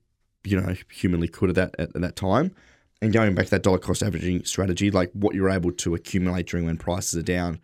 you 0.44 0.60
know, 0.60 0.76
humanly 0.92 1.28
could 1.28 1.50
at 1.50 1.56
that 1.56 1.76
at, 1.80 1.96
at 1.96 2.02
that 2.02 2.16
time 2.16 2.54
and 3.02 3.14
going 3.14 3.36
back 3.36 3.46
to 3.46 3.52
that 3.52 3.64
dollar 3.64 3.78
cost 3.78 4.02
averaging 4.02 4.44
strategy, 4.44 4.90
like 4.90 5.12
what 5.14 5.36
you're 5.36 5.50
able 5.50 5.72
to 5.72 5.96
accumulate 5.96 6.48
during 6.48 6.66
when 6.66 6.78
prices 6.78 7.16
are 7.16 7.24
down 7.24 7.60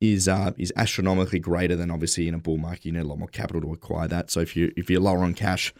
is 0.00 0.26
uh, 0.26 0.52
is 0.58 0.72
astronomically 0.76 1.38
greater 1.38 1.76
than 1.76 1.90
obviously 1.90 2.26
in 2.26 2.34
a 2.34 2.38
bull 2.38 2.58
market. 2.58 2.86
You 2.86 2.92
need 2.92 3.00
a 3.00 3.04
lot 3.04 3.18
more 3.18 3.28
capital 3.28 3.60
to 3.62 3.72
acquire 3.72 4.08
that. 4.08 4.30
So 4.30 4.40
if 4.40 4.56
you 4.56 4.72
if 4.76 4.90
you're 4.90 5.00
lower 5.00 5.18
on 5.18 5.34
cash, 5.34 5.72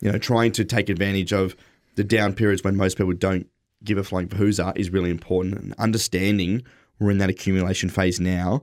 you 0.00 0.10
know, 0.10 0.18
trying 0.18 0.52
to 0.52 0.64
take 0.64 0.88
advantage 0.88 1.32
of 1.32 1.54
the 1.96 2.04
down 2.04 2.34
periods 2.34 2.64
when 2.64 2.76
most 2.76 2.96
people 2.96 3.12
don't 3.12 3.46
give 3.84 3.98
a 3.98 4.04
flying 4.04 4.28
fahooza 4.28 4.76
is 4.76 4.90
really 4.90 5.10
important. 5.10 5.54
And 5.58 5.74
understanding 5.74 6.62
we're 6.98 7.10
in 7.10 7.18
that 7.18 7.28
accumulation 7.28 7.90
phase 7.90 8.18
now 8.18 8.62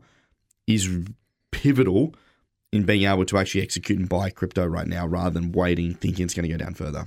is 0.65 0.89
pivotal 1.51 2.15
in 2.71 2.83
being 2.83 3.03
able 3.03 3.25
to 3.25 3.37
actually 3.37 3.61
execute 3.61 3.99
and 3.99 4.09
buy 4.09 4.31
crypto 4.31 4.65
right 4.65 4.87
now 4.87 5.05
rather 5.05 5.29
than 5.29 5.51
waiting 5.51 5.93
thinking 5.93 6.25
it's 6.25 6.33
going 6.33 6.49
to 6.49 6.51
go 6.51 6.57
down 6.57 6.73
further. 6.73 7.05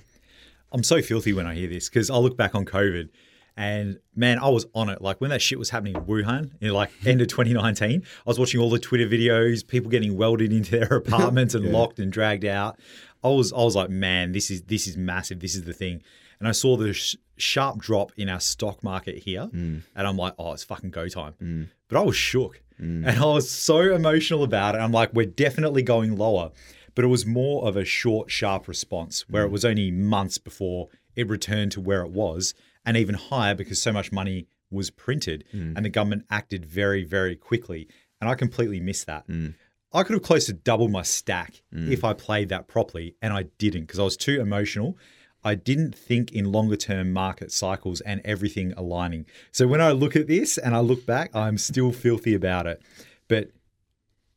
I'm 0.73 0.83
so 0.83 1.01
filthy 1.03 1.33
when 1.33 1.47
I 1.47 1.55
hear 1.55 1.69
this 1.69 1.89
because 1.89 2.11
I 2.11 2.17
look 2.17 2.37
back 2.37 2.55
on 2.55 2.65
COVID 2.65 3.09
and 3.57 3.99
man, 4.15 4.39
I 4.39 4.49
was 4.49 4.67
on 4.75 4.91
it. 4.91 5.01
Like 5.01 5.21
when 5.21 5.31
that 5.31 5.41
shit 5.41 5.59
was 5.59 5.71
happening 5.71 5.97
in 5.97 6.03
Wuhan 6.03 6.51
in 6.61 6.73
like 6.73 6.91
end 7.07 7.21
of 7.21 7.29
2019, 7.29 8.03
I 8.05 8.23
was 8.27 8.39
watching 8.39 8.61
all 8.61 8.71
the 8.71 8.79
Twitter 8.79 9.07
videos, 9.07 9.67
people 9.67 9.91
getting 9.91 10.17
welded 10.17 10.53
into 10.53 10.73
their 10.73 10.89
apartments 10.99 11.55
and 11.55 11.65
Yeah. 11.65 11.73
locked 11.73 11.99
and 11.99 12.13
dragged 12.13 12.45
out. 12.45 12.79
I 13.25 13.29
was 13.29 13.53
I 13.53 13.57
was 13.59 13.75
like, 13.75 13.91
man, 13.91 14.33
this 14.33 14.51
is 14.51 14.63
this 14.63 14.87
is 14.87 14.97
massive. 14.97 15.41
This 15.41 15.55
is 15.55 15.65
the 15.65 15.73
thing. 15.73 16.03
And 16.39 16.47
I 16.47 16.53
saw 16.53 16.77
the 16.77 16.93
sh- 16.93 17.17
sharp 17.39 17.79
drop 17.79 18.13
in 18.19 18.29
our 18.29 18.41
stock 18.41 18.85
market 18.85 19.23
here, 19.23 19.49
mm. 19.51 19.83
and 19.95 20.07
I'm 20.07 20.19
like, 20.19 20.35
oh, 20.39 20.53
it's 20.53 20.65
fucking 20.65 20.91
go 20.91 21.09
time. 21.09 21.33
Mm. 21.43 21.69
But 21.89 21.99
I 21.99 22.03
was 22.03 22.15
shook, 22.15 22.61
mm. 22.79 23.07
and 23.07 23.19
I 23.19 23.25
was 23.25 23.51
so 23.51 23.79
emotional 23.95 24.45
about 24.45 24.75
it. 24.75 24.79
I'm 24.79 24.93
like, 24.93 25.15
we're 25.15 25.25
definitely 25.25 25.81
going 25.81 26.15
lower 26.19 26.51
but 26.97 27.05
it 27.05 27.09
was 27.09 27.25
more 27.25 27.69
of 27.69 27.77
a 27.77 27.85
short, 27.85 28.31
sharp 28.31 28.67
response 28.67 29.29
where 29.29 29.45
it 29.45 29.49
mm. 29.49 29.53
was 29.53 29.65
only 29.65 29.93
months 29.93 30.39
before 30.39 30.89
it 31.15 31.29
returned 31.29 31.71
to 31.73 31.81
where 31.81 32.01
it 32.01 32.11
was 32.11 32.55
and 32.85 32.97
even 32.97 33.15
higher 33.15 33.55
because 33.55 33.81
so 33.81 33.93
much 33.93 34.11
money 34.11 34.49
was 34.71 34.91
printed 34.91 35.45
mm. 35.55 35.77
and 35.77 35.85
the 35.85 35.91
government 35.91 36.25
acted 36.31 36.65
very, 36.65 37.05
very 37.05 37.37
quickly. 37.37 37.87
And 38.21 38.29
I 38.29 38.35
completely 38.35 38.81
missed 38.81 39.07
that. 39.07 39.29
Mm. 39.29 39.55
I 39.93 40.03
could 40.03 40.15
have 40.15 40.23
close 40.23 40.47
to 40.47 40.53
doubled 40.53 40.91
my 40.91 41.03
stack 41.03 41.63
if 41.91 42.03
I 42.03 42.13
played 42.13 42.49
that 42.49 42.67
properly, 42.67 43.15
and 43.23 43.33
I 43.33 43.45
didn't 43.59 43.83
because 43.83 43.99
I 43.99 44.03
was 44.03 44.17
too 44.17 44.41
emotional. 44.41 44.99
I 45.45 45.55
didn't 45.55 45.95
think 45.95 46.33
in 46.33 46.51
longer 46.51 46.77
term 46.77 47.13
market 47.13 47.53
cycles 47.53 48.01
and 48.01 48.21
everything 48.25 48.75
aligning. 48.77 49.27
So 49.53 49.67
when 49.67 49.81
I 49.81 49.93
look 49.93 50.17
at 50.17 50.27
this 50.27 50.59
and 50.59 50.75
I 50.75 50.81
look 50.81 51.07
back, 51.07 51.35
I'm 51.35 51.57
still 51.57 51.93
filthy 51.93 52.35
about 52.35 52.67
it. 52.67 52.83
But 53.29 53.51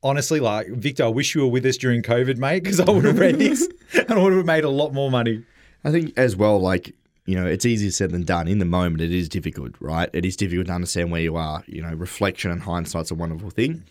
honestly, 0.04 0.40
like 0.40 0.68
Victor, 0.68 1.06
I 1.06 1.08
wish 1.08 1.36
you 1.36 1.42
were 1.42 1.48
with 1.48 1.66
us 1.66 1.78
during 1.78 2.02
COVID, 2.02 2.38
mate, 2.38 2.64
because 2.64 2.80
I 2.80 2.90
would 2.90 3.06
have 3.06 3.20
read 3.20 3.40
this 3.40 3.68
and 3.94 4.12
I 4.12 4.18
would 4.18 4.34
have 4.34 4.46
made 4.46 4.64
a 4.64 4.70
lot 4.70 4.94
more 4.94 5.12
money. 5.12 5.44
I 5.84 5.92
think 5.92 6.14
as 6.18 6.36
well, 6.36 6.60
like, 6.60 6.94
you 7.26 7.36
know, 7.36 7.46
it's 7.46 7.66
easier 7.66 7.92
said 7.92 8.12
than 8.12 8.24
done. 8.24 8.48
In 8.48 8.60
the 8.60 8.66
moment, 8.66 9.02
it 9.02 9.14
is 9.14 9.30
difficult, 9.30 9.76
right? 9.80 10.10
It 10.14 10.26
is 10.26 10.36
difficult 10.36 10.68
to 10.68 10.74
understand 10.74 11.12
where 11.12 11.22
you 11.22 11.36
are. 11.36 11.64
You 11.68 11.82
know, 11.82 11.94
reflection 11.94 12.52
and 12.52 12.62
hindsight's 12.62 13.12
a 13.12 13.16
wonderful 13.16 13.50
thing. 13.50 13.84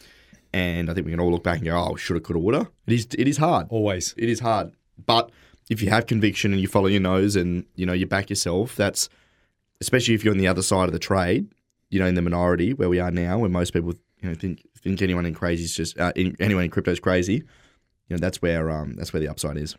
and 0.52 0.90
I 0.90 0.94
think 0.94 1.04
we 1.06 1.12
can 1.12 1.20
all 1.20 1.30
look 1.30 1.44
back 1.44 1.58
and 1.58 1.66
go, 1.66 1.76
"Oh, 1.78 1.96
shoulda, 1.96 2.20
coulda, 2.20 2.40
woulda." 2.40 2.70
It 2.86 2.94
is 2.94 3.06
it 3.18 3.28
is 3.28 3.36
hard. 3.36 3.66
Always. 3.70 4.14
It 4.16 4.28
is 4.28 4.40
hard, 4.40 4.72
but 5.06 5.30
if 5.68 5.82
you 5.82 5.90
have 5.90 6.06
conviction 6.06 6.52
and 6.52 6.60
you 6.60 6.66
follow 6.68 6.86
your 6.86 7.00
nose 7.00 7.36
and 7.36 7.64
you 7.76 7.84
know 7.86 7.92
you 7.92 8.06
back 8.06 8.30
yourself, 8.30 8.74
that's 8.74 9.08
especially 9.80 10.14
if 10.14 10.24
you're 10.24 10.32
on 10.32 10.38
the 10.38 10.48
other 10.48 10.62
side 10.62 10.86
of 10.86 10.92
the 10.92 10.98
trade. 10.98 11.48
You 11.90 12.00
know, 12.00 12.06
in 12.06 12.14
the 12.16 12.22
minority 12.22 12.74
where 12.74 12.88
we 12.88 12.98
are 12.98 13.10
now, 13.10 13.38
where 13.38 13.48
most 13.50 13.72
people 13.72 13.94
you 14.20 14.28
know 14.28 14.34
think 14.34 14.66
think 14.82 15.02
anyone 15.02 15.26
in 15.26 15.34
crazy 15.34 15.64
is 15.64 15.74
just 15.74 15.98
uh, 15.98 16.12
in, 16.16 16.36
anyone 16.40 16.64
in 16.64 16.70
crypto 16.70 16.90
is 16.90 17.00
crazy. 17.00 17.44
You 18.08 18.16
know, 18.16 18.18
that's 18.18 18.40
where 18.40 18.70
um 18.70 18.94
that's 18.96 19.12
where 19.12 19.20
the 19.20 19.28
upside 19.28 19.56
is. 19.56 19.76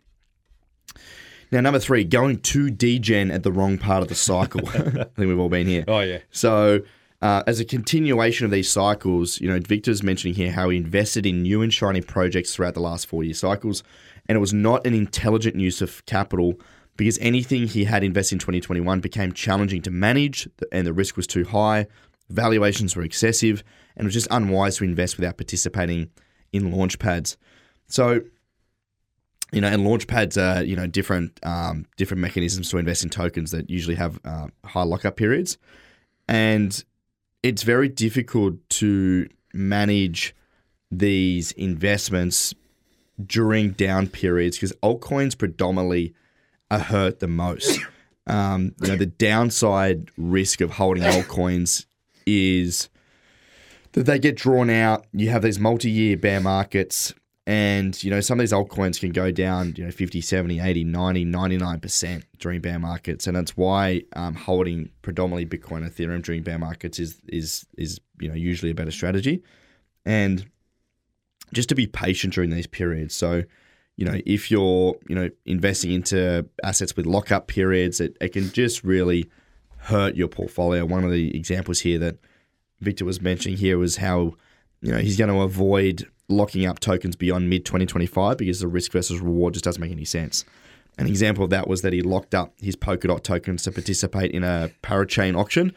Now, 1.52 1.62
number 1.62 1.80
three, 1.80 2.04
going 2.04 2.40
too 2.42 2.70
degen 2.70 3.32
at 3.32 3.42
the 3.42 3.52
wrong 3.52 3.78
part 3.78 4.04
of 4.04 4.10
the 4.10 4.16
cycle. 4.16 4.62
I 4.70 4.80
think 4.80 5.18
we've 5.18 5.40
all 5.40 5.50
been 5.50 5.68
here. 5.68 5.84
Oh 5.88 6.02
yeah. 6.02 6.20
So, 6.30 6.82
uh, 7.22 7.44
as 7.48 7.60
a 7.60 7.66
continuation 7.66 8.46
of 8.46 8.52
these 8.52 8.70
cycles, 8.70 9.42
you 9.42 9.50
know, 9.50 9.60
Victor's 9.60 10.04
mentioning 10.04 10.36
here 10.36 10.52
how 10.52 10.70
he 10.70 10.78
invested 10.78 11.26
in 11.26 11.42
new 11.42 11.62
and 11.62 11.74
shiny 11.74 12.02
projects 12.02 12.56
throughout 12.56 12.76
the 12.76 12.82
last 12.82 13.08
four 13.08 13.24
year 13.24 13.34
cycles, 13.34 13.84
and 14.28 14.36
it 14.36 14.40
was 14.40 14.54
not 14.54 14.86
an 14.86 14.94
intelligent 14.94 15.56
use 15.56 15.82
of 15.82 16.06
capital 16.06 16.60
because 16.98 17.18
anything 17.20 17.66
he 17.66 17.86
had 17.86 18.04
invested 18.04 18.36
in 18.36 18.40
2021 18.40 19.00
became 19.00 19.32
challenging 19.34 19.82
to 19.82 19.90
manage, 19.90 20.48
and 20.72 20.86
the 20.86 20.94
risk 20.94 21.18
was 21.18 21.26
too 21.26 21.46
high, 21.46 21.88
valuations 22.30 22.96
were 22.96 23.04
excessive, 23.04 23.64
and 24.00 24.06
it 24.06 24.08
was 24.08 24.14
just 24.14 24.30
unwise 24.32 24.78
to 24.78 24.86
invest 24.86 25.18
without 25.18 25.38
participating 25.38 26.10
in 26.54 26.72
launch 26.72 26.98
pads. 27.00 27.36
So, 27.88 28.22
you 29.52 29.60
know, 29.60 29.68
and 29.68 29.84
launch 29.84 30.08
pads 30.08 30.38
are 30.38 30.64
you 30.64 30.76
know 30.76 30.88
different 30.88 31.38
um, 31.44 31.86
different 31.98 32.22
mechanisms 32.22 32.70
to 32.70 32.78
invest 32.78 33.04
in 33.04 33.10
tokens 33.10 33.52
that 33.52 33.70
usually 33.70 33.96
have 33.96 34.20
uh, 34.24 34.48
high 34.64 34.84
lockup 34.84 35.18
periods, 35.18 35.58
and 36.30 36.84
it's 37.44 37.64
very 37.64 37.90
difficult 37.90 38.56
to 38.70 39.28
manage 39.54 40.34
these 40.90 41.52
investments 41.54 42.54
during 43.24 43.72
down 43.72 44.08
periods 44.08 44.56
because 44.56 44.72
altcoins 44.82 45.38
predominantly 45.38 46.14
are 46.72 46.80
hurt 46.80 47.20
the 47.20 47.28
most. 47.28 47.80
Um, 48.28 48.76
you 48.80 48.90
know, 48.90 48.96
the 48.96 49.08
downside 49.08 50.12
risk 50.16 50.62
of 50.62 50.70
holding 50.70 51.02
altcoins 51.02 51.88
is 52.28 52.88
that 53.94 54.06
they 54.06 54.20
get 54.20 54.36
drawn 54.36 54.70
out. 54.70 55.06
You 55.14 55.30
have 55.30 55.42
these 55.42 55.60
multi-year 55.60 56.18
bear 56.18 56.40
markets 56.40 57.14
and, 57.50 58.04
you 58.04 58.12
know, 58.12 58.22
some 58.22 58.40
of 58.40 58.44
these 58.44 58.52
altcoins 58.52 59.00
can 59.00 59.12
go 59.12 59.32
down, 59.32 59.74
you 59.76 59.84
know, 59.84 59.90
50, 59.90 60.22
70, 60.22 60.60
80, 60.60 60.84
90, 60.84 61.26
99% 61.26 62.24
during 62.38 62.62
bear 62.62 62.78
markets. 62.78 63.26
And 63.26 63.36
that's 63.36 63.58
why 63.58 64.04
um, 64.14 64.36
holding 64.36 64.92
predominantly 65.02 65.48
Bitcoin 65.48 65.78
and 65.78 65.92
Ethereum 65.92 66.22
during 66.22 66.44
bear 66.44 66.60
markets 66.60 67.00
is, 67.00 67.20
is, 67.28 67.66
is, 67.76 68.00
you 68.20 68.30
know, 68.30 68.36
usually 68.36 68.70
a 68.70 68.76
better 68.76 68.92
strategy. 68.92 69.42
And 70.06 70.46
just 71.52 71.70
to 71.70 71.76
be 71.76 71.88
patient 71.88 72.36
during 72.36 72.52
these 72.52 72.68
periods. 72.68 73.16
So, 73.16 73.42
you 73.96 74.06
know, 74.06 74.20
if 74.28 74.52
you're, 74.52 74.94
you 75.08 75.16
know, 75.16 75.32
investing 75.48 75.92
into 75.92 76.48
assets 76.64 76.96
with 76.96 77.08
lockup 77.08 77.48
periods, 77.48 78.00
it, 78.00 78.16
it 78.22 78.30
can 78.30 78.52
just 78.52 78.84
really 78.84 79.28
hurt 79.78 80.16
your 80.16 80.28
portfolio. 80.28 80.86
One 80.86 81.04
of 81.04 81.10
the 81.10 81.36
examples 81.36 81.80
here 81.80 81.98
that 81.98 82.20
Victor 82.82 83.06
was 83.06 83.22
mentioning 83.22 83.58
here 83.58 83.78
was 83.78 83.98
how, 83.98 84.34
you 84.82 84.92
know, 84.92 85.00
he's 85.00 85.18
going 85.18 85.30
to 85.30 85.42
avoid 85.42 86.08
locking 86.30 86.66
up 86.66 86.80
tokens 86.80 87.16
beyond 87.16 87.50
mid 87.50 87.66
2025 87.66 88.38
because 88.38 88.60
the 88.60 88.68
risk 88.68 88.92
versus 88.92 89.20
reward 89.20 89.54
just 89.54 89.66
doesn't 89.66 89.82
make 89.82 89.92
any 89.92 90.06
sense. 90.06 90.46
An 90.98 91.08
example 91.08 91.44
of 91.46 91.50
that 91.50 91.68
was 91.68 91.82
that 91.82 91.94
he 91.94 92.02
locked 92.02 92.36
up 92.36 92.54
his 92.62 92.76
Polkadot 92.76 93.24
tokens 93.24 93.64
to 93.64 93.72
participate 93.72 94.32
in 94.32 94.44
a 94.44 94.70
parachain 94.84 95.38
auction. 95.38 95.74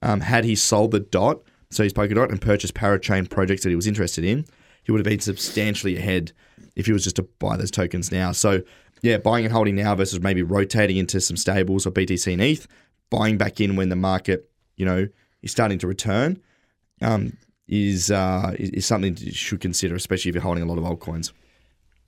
Um, 0.00 0.20
had 0.20 0.44
he 0.44 0.56
sold 0.56 0.90
the 0.90 1.00
dot, 1.00 1.42
so 1.70 1.82
his 1.82 1.92
Polkadot, 1.92 2.30
and 2.30 2.40
purchased 2.40 2.74
parachain 2.74 3.28
projects 3.28 3.62
that 3.62 3.68
he 3.68 3.76
was 3.76 3.86
interested 3.86 4.24
in, 4.24 4.46
he 4.82 4.90
would 4.90 4.98
have 4.98 5.04
been 5.04 5.20
substantially 5.20 5.96
ahead 5.96 6.32
if 6.74 6.86
he 6.86 6.92
was 6.92 7.04
just 7.04 7.16
to 7.16 7.22
buy 7.38 7.56
those 7.56 7.70
tokens 7.70 8.10
now. 8.10 8.32
So, 8.32 8.62
yeah, 9.02 9.18
buying 9.18 9.44
and 9.44 9.52
holding 9.52 9.76
now 9.76 9.94
versus 9.94 10.20
maybe 10.20 10.42
rotating 10.42 10.96
into 10.96 11.20
some 11.20 11.36
stables 11.36 11.86
or 11.86 11.90
BTC 11.90 12.32
and 12.32 12.42
ETH, 12.42 12.66
buying 13.10 13.36
back 13.36 13.60
in 13.60 13.76
when 13.76 13.90
the 13.90 13.96
market, 13.96 14.50
you 14.76 14.86
know, 14.86 15.08
is 15.42 15.50
starting 15.50 15.78
to 15.78 15.86
return. 15.86 16.40
Um, 17.00 17.36
is 17.68 18.10
uh, 18.10 18.54
is 18.58 18.84
something 18.84 19.16
you 19.18 19.32
should 19.32 19.60
consider, 19.60 19.94
especially 19.94 20.28
if 20.28 20.34
you're 20.34 20.42
holding 20.42 20.62
a 20.62 20.66
lot 20.66 20.78
of 20.78 20.84
altcoins. 20.84 21.32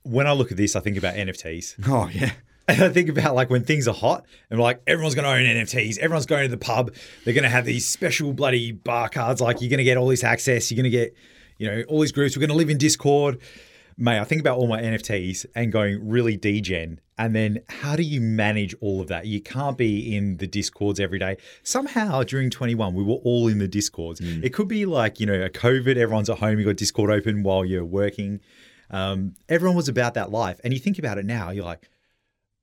When 0.03 0.27
I 0.27 0.33
look 0.33 0.51
at 0.51 0.57
this, 0.57 0.75
I 0.75 0.79
think 0.79 0.97
about 0.97 1.15
NFTs. 1.15 1.75
Oh 1.87 2.09
yeah. 2.13 2.31
And 2.67 2.81
I 2.83 2.89
think 2.89 3.09
about 3.09 3.35
like 3.35 3.49
when 3.49 3.63
things 3.63 3.87
are 3.87 3.93
hot 3.93 4.25
and 4.49 4.59
like 4.59 4.81
everyone's 4.87 5.15
going 5.15 5.25
to 5.25 5.31
own 5.31 5.63
NFTs, 5.63 5.97
everyone's 5.97 6.25
going 6.25 6.43
to 6.43 6.49
the 6.49 6.57
pub, 6.57 6.93
they're 7.23 7.33
going 7.33 7.43
to 7.43 7.49
have 7.49 7.65
these 7.65 7.87
special 7.87 8.33
bloody 8.33 8.71
bar 8.71 9.09
cards. 9.09 9.41
Like 9.41 9.61
you're 9.61 9.69
going 9.69 9.79
to 9.79 9.83
get 9.83 9.97
all 9.97 10.07
this 10.07 10.23
access, 10.23 10.71
you're 10.71 10.77
going 10.77 10.91
to 10.91 10.97
get, 10.97 11.15
you 11.57 11.67
know, 11.67 11.83
all 11.87 12.01
these 12.01 12.11
groups. 12.11 12.35
We're 12.35 12.41
going 12.41 12.49
to 12.49 12.55
live 12.55 12.69
in 12.69 12.77
Discord. 12.77 13.39
Mate, 13.97 14.19
I 14.19 14.25
think 14.25 14.41
about 14.41 14.57
all 14.57 14.67
my 14.67 14.81
NFTs 14.81 15.45
and 15.55 15.71
going 15.71 16.07
really 16.07 16.35
degen. 16.35 16.99
And 17.17 17.33
then 17.33 17.61
how 17.69 17.95
do 17.95 18.03
you 18.03 18.19
manage 18.19 18.75
all 18.81 18.99
of 18.99 19.07
that? 19.07 19.25
You 19.25 19.39
can't 19.41 19.77
be 19.77 20.15
in 20.15 20.35
the 20.37 20.47
Discords 20.47 20.99
every 20.99 21.17
day. 21.17 21.37
Somehow 21.63 22.23
during 22.23 22.49
21, 22.49 22.93
we 22.93 23.03
were 23.03 23.15
all 23.23 23.47
in 23.47 23.59
the 23.59 23.69
Discords. 23.69 24.19
It 24.43 24.49
could 24.53 24.67
be 24.67 24.85
like, 24.85 25.21
you 25.21 25.25
know, 25.25 25.41
a 25.41 25.49
COVID, 25.49 25.95
everyone's 25.95 26.29
at 26.29 26.39
home, 26.39 26.59
you 26.59 26.65
got 26.65 26.75
Discord 26.75 27.09
open 27.09 27.41
while 27.43 27.63
you're 27.63 27.85
working. 27.85 28.41
Um, 28.91 29.35
everyone 29.47 29.77
was 29.77 29.87
about 29.87 30.13
that 30.15 30.29
life. 30.29 30.59
And 30.65 30.73
you 30.73 30.79
think 30.79 30.99
about 30.99 31.17
it 31.17 31.25
now, 31.25 31.51
you're 31.51 31.63
like, 31.63 31.89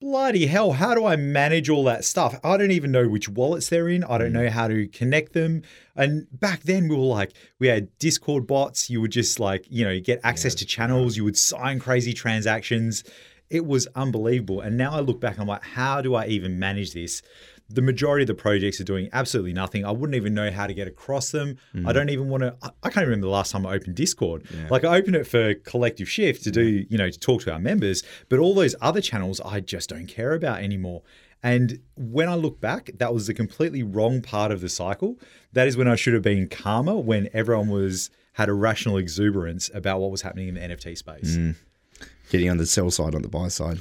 bloody 0.02 0.46
hell, 0.46 0.72
how 0.72 0.96
do 0.96 1.06
I 1.06 1.14
manage 1.14 1.68
all 1.68 1.84
that 1.84 2.04
stuff? 2.04 2.40
I 2.42 2.56
don't 2.56 2.72
even 2.72 2.90
know 2.90 3.06
which 3.06 3.28
wallets 3.28 3.68
they're 3.68 3.88
in. 3.88 4.02
I 4.02 4.18
don't 4.18 4.32
hmm. 4.32 4.42
know 4.42 4.50
how 4.50 4.66
to 4.66 4.88
connect 4.88 5.32
them. 5.32 5.62
And 5.94 6.26
back 6.32 6.64
then 6.64 6.88
we 6.88 6.96
were 6.96 7.02
like, 7.02 7.32
we 7.60 7.68
had 7.68 7.96
Discord 7.98 8.48
bots. 8.48 8.90
You 8.90 9.00
would 9.00 9.12
just 9.12 9.38
like, 9.38 9.64
you 9.70 9.84
know, 9.84 10.00
get 10.00 10.20
access 10.24 10.56
to 10.56 10.66
channels. 10.66 11.16
You 11.16 11.22
would 11.22 11.38
sign 11.38 11.78
crazy 11.78 12.12
transactions. 12.12 13.04
It 13.48 13.64
was 13.64 13.86
unbelievable. 13.94 14.60
And 14.60 14.76
now 14.76 14.92
I 14.92 15.00
look 15.00 15.20
back, 15.20 15.38
I'm 15.38 15.46
like, 15.46 15.62
how 15.62 16.00
do 16.00 16.16
I 16.16 16.26
even 16.26 16.58
manage 16.58 16.94
this? 16.94 17.22
The 17.74 17.82
majority 17.82 18.24
of 18.24 18.26
the 18.26 18.34
projects 18.34 18.80
are 18.80 18.84
doing 18.84 19.08
absolutely 19.12 19.52
nothing. 19.52 19.84
I 19.84 19.90
wouldn't 19.90 20.16
even 20.16 20.34
know 20.34 20.50
how 20.50 20.66
to 20.66 20.74
get 20.74 20.88
across 20.88 21.30
them. 21.30 21.56
I 21.74 21.78
mm. 21.78 21.94
don't 21.94 22.10
even 22.10 22.28
want 22.28 22.42
to. 22.42 22.56
I- 22.62 22.70
I 22.82 22.90
can't 22.90 23.06
remember 23.06 23.26
the 23.26 23.32
last 23.32 23.52
time 23.52 23.66
I 23.66 23.74
opened 23.74 23.94
Discord. 23.94 24.44
Like 24.68 24.84
I 24.84 24.96
opened 24.96 25.16
it 25.16 25.26
for 25.26 25.54
Collective 25.54 26.08
Shift 26.08 26.42
to 26.44 26.50
do, 26.50 26.84
you 26.88 26.98
know, 26.98 27.08
to 27.08 27.18
talk 27.18 27.42
to 27.42 27.52
our 27.52 27.58
members, 27.58 28.02
but 28.28 28.38
all 28.38 28.54
those 28.54 28.74
other 28.80 29.00
channels 29.00 29.40
I 29.40 29.60
just 29.60 29.88
don't 29.88 30.06
care 30.06 30.32
about 30.32 30.60
anymore. 30.60 31.02
And 31.42 31.80
when 31.96 32.28
I 32.28 32.34
look 32.34 32.60
back, 32.60 32.90
that 32.98 33.12
was 33.12 33.26
the 33.26 33.34
completely 33.34 33.82
wrong 33.82 34.22
part 34.22 34.52
of 34.52 34.60
the 34.60 34.68
cycle. 34.68 35.18
That 35.52 35.66
is 35.66 35.76
when 35.76 35.88
I 35.88 35.96
should 35.96 36.14
have 36.14 36.22
been 36.22 36.48
calmer 36.48 36.96
when 36.96 37.28
everyone 37.32 37.68
was 37.68 38.10
had 38.34 38.48
a 38.48 38.52
rational 38.52 38.96
exuberance 38.96 39.70
about 39.74 40.00
what 40.00 40.10
was 40.10 40.22
happening 40.22 40.48
in 40.48 40.54
the 40.54 40.60
NFT 40.60 40.96
space. 40.96 41.36
Mm. 41.36 41.56
Getting 42.30 42.48
on 42.48 42.56
the 42.56 42.66
sell 42.66 42.90
side, 42.90 43.14
on 43.14 43.22
the 43.22 43.28
buy 43.28 43.48
side. 43.48 43.78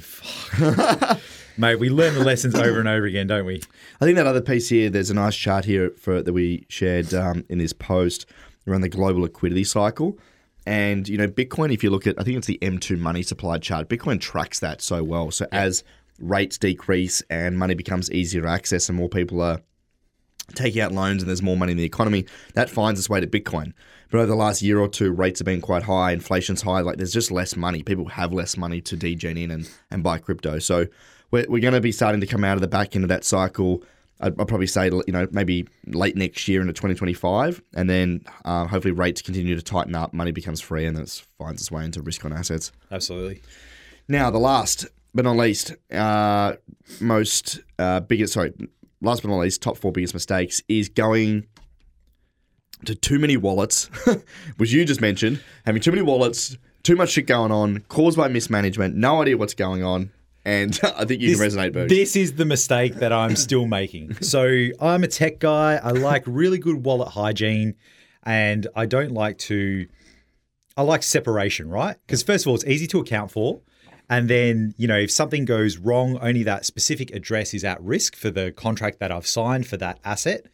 Mate, 1.58 1.76
we 1.76 1.90
learn 1.90 2.14
the 2.14 2.24
lessons 2.24 2.54
over 2.54 2.78
and 2.78 2.88
over 2.88 3.04
again, 3.06 3.26
don't 3.26 3.44
we? 3.44 3.62
I 4.00 4.04
think 4.04 4.16
that 4.16 4.26
other 4.26 4.40
piece 4.40 4.70
here, 4.70 4.88
there's 4.88 5.10
a 5.10 5.14
nice 5.14 5.36
chart 5.36 5.66
here 5.66 5.90
for 5.98 6.22
that 6.22 6.32
we 6.32 6.64
shared 6.68 7.12
um, 7.12 7.44
in 7.48 7.58
this 7.58 7.74
post 7.74 8.26
around 8.66 8.80
the 8.80 8.88
global 8.88 9.22
liquidity 9.22 9.64
cycle. 9.64 10.18
And 10.66 11.08
you 11.08 11.18
know, 11.18 11.28
Bitcoin, 11.28 11.72
if 11.72 11.84
you 11.84 11.90
look 11.90 12.06
at, 12.06 12.18
I 12.18 12.24
think 12.24 12.38
it's 12.38 12.46
the 12.46 12.58
M2 12.62 12.98
money 12.98 13.22
supply 13.22 13.58
chart. 13.58 13.88
Bitcoin 13.88 14.20
tracks 14.20 14.60
that 14.60 14.80
so 14.80 15.04
well. 15.04 15.30
So 15.30 15.46
as 15.52 15.84
rates 16.18 16.56
decrease 16.56 17.22
and 17.28 17.58
money 17.58 17.74
becomes 17.74 18.10
easier 18.10 18.42
to 18.42 18.48
access, 18.48 18.88
and 18.88 18.96
more 18.96 19.08
people 19.08 19.42
are 19.42 19.60
taking 20.54 20.80
out 20.80 20.92
loans, 20.92 21.22
and 21.22 21.28
there's 21.28 21.42
more 21.42 21.56
money 21.56 21.72
in 21.72 21.78
the 21.78 21.84
economy, 21.84 22.24
that 22.54 22.70
finds 22.70 22.98
its 22.98 23.10
way 23.10 23.20
to 23.20 23.26
Bitcoin. 23.26 23.72
But 24.10 24.18
over 24.18 24.26
the 24.26 24.36
last 24.36 24.62
year 24.62 24.78
or 24.78 24.88
two, 24.88 25.10
rates 25.10 25.40
have 25.40 25.46
been 25.46 25.60
quite 25.60 25.82
high, 25.82 26.12
inflation's 26.12 26.62
high. 26.62 26.80
Like 26.80 26.96
there's 26.96 27.12
just 27.12 27.30
less 27.30 27.56
money. 27.56 27.82
People 27.82 28.06
have 28.06 28.32
less 28.32 28.56
money 28.56 28.80
to 28.82 28.96
degen 28.96 29.36
in 29.36 29.50
and, 29.50 29.70
and 29.90 30.02
buy 30.02 30.18
crypto. 30.18 30.58
So 30.58 30.86
we're, 31.32 31.46
we're 31.48 31.60
going 31.60 31.74
to 31.74 31.80
be 31.80 31.90
starting 31.90 32.20
to 32.20 32.26
come 32.26 32.44
out 32.44 32.54
of 32.54 32.60
the 32.60 32.68
back 32.68 32.94
end 32.94 33.04
of 33.04 33.08
that 33.08 33.24
cycle. 33.24 33.82
I'd, 34.20 34.40
I'd 34.40 34.46
probably 34.46 34.68
say 34.68 34.86
you 34.86 35.02
know 35.08 35.26
maybe 35.32 35.66
late 35.86 36.14
next 36.14 36.46
year 36.46 36.60
into 36.60 36.72
2025, 36.72 37.60
and 37.74 37.90
then 37.90 38.24
uh, 38.44 38.66
hopefully 38.66 38.92
rates 38.92 39.20
continue 39.20 39.56
to 39.56 39.62
tighten 39.62 39.96
up, 39.96 40.12
money 40.12 40.30
becomes 40.30 40.60
free, 40.60 40.86
and 40.86 40.96
it 40.96 41.22
finds 41.38 41.62
its 41.62 41.72
way 41.72 41.84
into 41.84 42.00
risk 42.00 42.24
on 42.24 42.32
assets. 42.32 42.70
Absolutely. 42.92 43.42
Now, 44.06 44.30
the 44.30 44.38
last 44.38 44.86
but 45.14 45.24
not 45.24 45.36
least, 45.36 45.74
uh, 45.92 46.54
most 47.00 47.60
uh, 47.78 48.00
biggest, 48.00 48.32
sorry, 48.32 48.52
last 49.00 49.22
but 49.22 49.28
not 49.28 49.38
least, 49.38 49.60
top 49.60 49.76
four 49.76 49.92
biggest 49.92 50.14
mistakes 50.14 50.62
is 50.68 50.88
going 50.88 51.46
to 52.84 52.94
too 52.94 53.18
many 53.18 53.36
wallets, 53.36 53.86
which 54.56 54.72
you 54.72 54.84
just 54.84 55.00
mentioned, 55.00 55.40
having 55.66 55.82
too 55.82 55.90
many 55.90 56.02
wallets, 56.02 56.56
too 56.82 56.96
much 56.96 57.10
shit 57.10 57.26
going 57.26 57.52
on, 57.52 57.80
caused 57.88 58.16
by 58.16 58.28
mismanagement, 58.28 58.94
no 58.96 59.20
idea 59.20 59.36
what's 59.36 59.54
going 59.54 59.84
on. 59.84 60.10
And 60.44 60.78
I 60.96 61.04
think 61.04 61.22
you 61.22 61.36
can 61.36 61.46
resonate, 61.46 61.72
Berg. 61.72 61.88
This 61.88 62.16
is 62.16 62.34
the 62.34 62.44
mistake 62.44 62.96
that 62.96 63.12
I'm 63.12 63.36
still 63.36 63.66
making. 63.66 64.16
So 64.22 64.68
I'm 64.80 65.04
a 65.04 65.08
tech 65.08 65.40
guy. 65.40 65.74
I 65.74 65.90
like 65.90 66.22
really 66.26 66.58
good 66.58 66.84
wallet 66.84 67.08
hygiene, 67.08 67.74
and 68.22 68.66
I 68.74 68.86
don't 68.86 69.12
like 69.12 69.38
to. 69.38 69.86
I 70.76 70.82
like 70.82 71.02
separation, 71.02 71.68
right? 71.68 71.96
Because 72.06 72.22
first 72.22 72.46
of 72.46 72.50
all, 72.50 72.54
it's 72.54 72.64
easy 72.64 72.86
to 72.88 73.00
account 73.00 73.30
for. 73.30 73.60
And 74.08 74.28
then, 74.28 74.74
you 74.76 74.88
know, 74.88 74.98
if 74.98 75.10
something 75.10 75.44
goes 75.44 75.78
wrong, 75.78 76.18
only 76.20 76.42
that 76.44 76.64
specific 76.64 77.10
address 77.12 77.54
is 77.54 77.64
at 77.64 77.80
risk 77.82 78.16
for 78.16 78.30
the 78.30 78.52
contract 78.52 79.00
that 79.00 79.12
I've 79.12 79.26
signed 79.26 79.66
for 79.66 79.76
that 79.78 79.98
asset. 80.04 80.46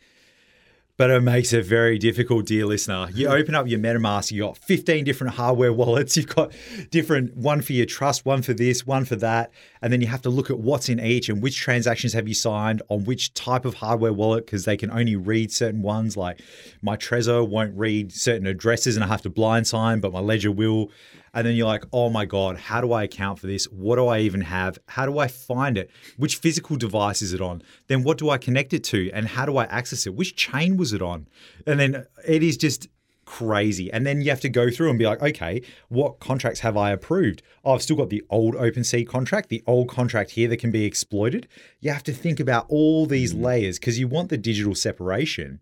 But 0.99 1.11
it 1.11 1.21
makes 1.21 1.52
it 1.52 1.64
very 1.64 1.97
difficult, 1.97 2.45
dear 2.45 2.67
listener. 2.67 3.09
You 3.14 3.28
mm. 3.28 3.40
open 3.40 3.55
up 3.55 3.69
your 3.69 3.78
MetaMask, 3.78 4.33
you've 4.33 4.45
got 4.45 4.59
15 4.59 5.05
different 5.05 5.35
hardware 5.35 5.73
wallets. 5.73 6.17
You've 6.17 6.26
got 6.26 6.52
different 6.90 7.37
one 7.37 7.62
for 7.62 7.73
your 7.73 7.87
trust, 7.87 8.26
one 8.26 8.43
for 8.43 8.52
this, 8.52 8.85
one 8.85 9.05
for 9.05 9.14
that. 9.17 9.52
And 9.81 9.93
then 9.93 10.00
you 10.00 10.09
have 10.09 10.23
to 10.23 10.28
look 10.28 10.50
at 10.50 10.59
what's 10.59 10.88
in 10.88 10.99
each 10.99 11.28
and 11.28 11.40
which 11.40 11.57
transactions 11.57 12.12
have 12.14 12.26
you 12.26 12.35
signed 12.35 12.83
on 12.88 13.05
which 13.05 13.33
type 13.33 13.64
of 13.64 13.75
hardware 13.75 14.12
wallet 14.12 14.45
because 14.45 14.64
they 14.64 14.76
can 14.76 14.90
only 14.90 15.14
read 15.14 15.52
certain 15.52 15.83
ones. 15.83 16.17
Like 16.17 16.43
my 16.83 16.97
Trezor 16.97 17.49
won't 17.49 17.78
read 17.78 18.12
certain 18.12 18.49
addresses 18.49 18.97
and 18.97 19.05
I 19.05 19.09
have 19.09 19.23
to 19.23 19.31
blind 19.31 19.69
sign, 19.69 20.00
but 20.00 20.12
my 20.12 20.21
Ledger 20.21 20.50
will. 20.50 20.90
And 21.35 21.47
then 21.47 21.54
you're 21.54 21.66
like, 21.66 21.85
oh 21.92 22.11
my 22.11 22.25
God, 22.25 22.56
how 22.56 22.80
do 22.80 22.92
I 22.92 23.04
account 23.04 23.38
for 23.38 23.47
this? 23.47 23.64
What 23.66 23.97
do 23.97 24.06
I 24.06 24.20
even 24.20 24.42
have? 24.42 24.78
How 24.87 25.06
do 25.06 25.18
I 25.18 25.28
find 25.28 25.76
it? 25.76 25.90
Which 26.16 26.37
physical 26.37 26.76
device 26.76 27.23
is 27.23 27.32
it 27.32 27.40
on? 27.40 27.62
Then 27.87 28.02
what 28.02 28.18
do 28.18 28.30
I 28.30 28.38
connect 28.38 28.73
it 28.73 28.85
to? 28.85 29.11
And 29.12 29.28
how 29.28 29.47
do 29.47 29.56
I 29.56 29.64
access 29.64 30.06
it? 30.06 30.14
Which 30.14 30.37
chain 30.37 30.76
was 30.76 30.92
it 30.92 31.02
on? 31.02 31.28
And 31.66 31.78
then 31.78 32.06
it 32.26 32.42
is 32.42 32.56
just 32.56 32.88
crazy. 33.28 33.92
And 33.92 34.06
then 34.06 34.23
you 34.23 34.30
have 34.30 34.40
to 34.40 34.49
go 34.49 34.70
through 34.70 34.88
and 34.88 34.99
be 34.99 35.04
like, 35.04 35.23
okay, 35.23 35.61
what 35.88 36.18
contracts 36.18 36.61
have 36.61 36.78
I 36.78 36.90
approved? 36.90 37.42
Oh, 37.62 37.75
I've 37.75 37.82
still 37.82 37.97
got 37.97 38.08
the 38.08 38.25
old 38.30 38.54
OpenSea 38.54 39.06
contract, 39.06 39.50
the 39.50 39.62
old 39.66 39.88
contract 39.90 40.30
here 40.30 40.49
that 40.49 40.56
can 40.56 40.70
be 40.70 40.87
exploited. 40.87 41.47
You 41.80 41.92
have 41.92 42.02
to 42.04 42.12
think 42.12 42.40
about 42.40 42.64
all 42.70 43.04
these 43.04 43.35
mm. 43.35 43.44
layers 43.44 43.78
because 43.78 43.99
you 43.99 44.08
want 44.08 44.30
the 44.30 44.38
digital 44.38 44.75
separation 44.75 45.61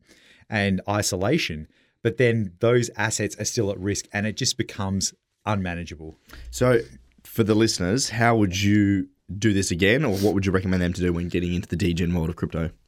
and 0.49 0.80
isolation. 0.88 1.66
But 2.02 2.18
then 2.18 2.52
those 2.61 2.88
assets 2.96 3.37
are 3.40 3.44
still 3.44 3.73
at 3.73 3.80
risk 3.80 4.06
and 4.12 4.28
it 4.28 4.37
just 4.37 4.56
becomes 4.56 5.12
unmanageable. 5.47 6.19
So, 6.50 6.81
for 7.25 7.45
the 7.45 7.55
listeners, 7.55 8.11
how 8.11 8.37
would 8.37 8.61
you 8.61 9.09
do 9.38 9.53
this 9.53 9.71
again, 9.71 10.05
or 10.05 10.17
what 10.19 10.35
would 10.35 10.47
you 10.47 10.53
recommend 10.53 10.83
them 10.83 10.93
to 10.93 11.00
do 11.00 11.12
when 11.12 11.29
getting 11.29 11.55
into 11.55 11.69
the 11.69 11.76
degen 11.76 12.15
world 12.15 12.29
of 12.29 12.37
crypto? 12.37 12.71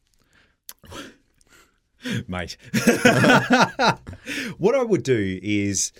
mate. 2.27 2.57
what 4.59 4.75
I 4.75 4.83
would 4.83 5.03
do 5.03 5.39
is, 5.43 5.93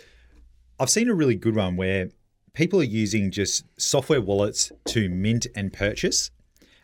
I've 0.79 0.91
seen 0.91 1.09
a 1.09 1.15
really 1.15 1.35
good 1.35 1.57
one 1.57 1.77
where 1.77 2.11
people 2.53 2.81
are 2.81 2.85
using 2.85 3.31
just 3.31 3.65
software 3.77 4.21
wallets 4.21 4.73
to 4.87 5.09
mint 5.09 5.47
and 5.55 5.73
purchase. 5.73 6.31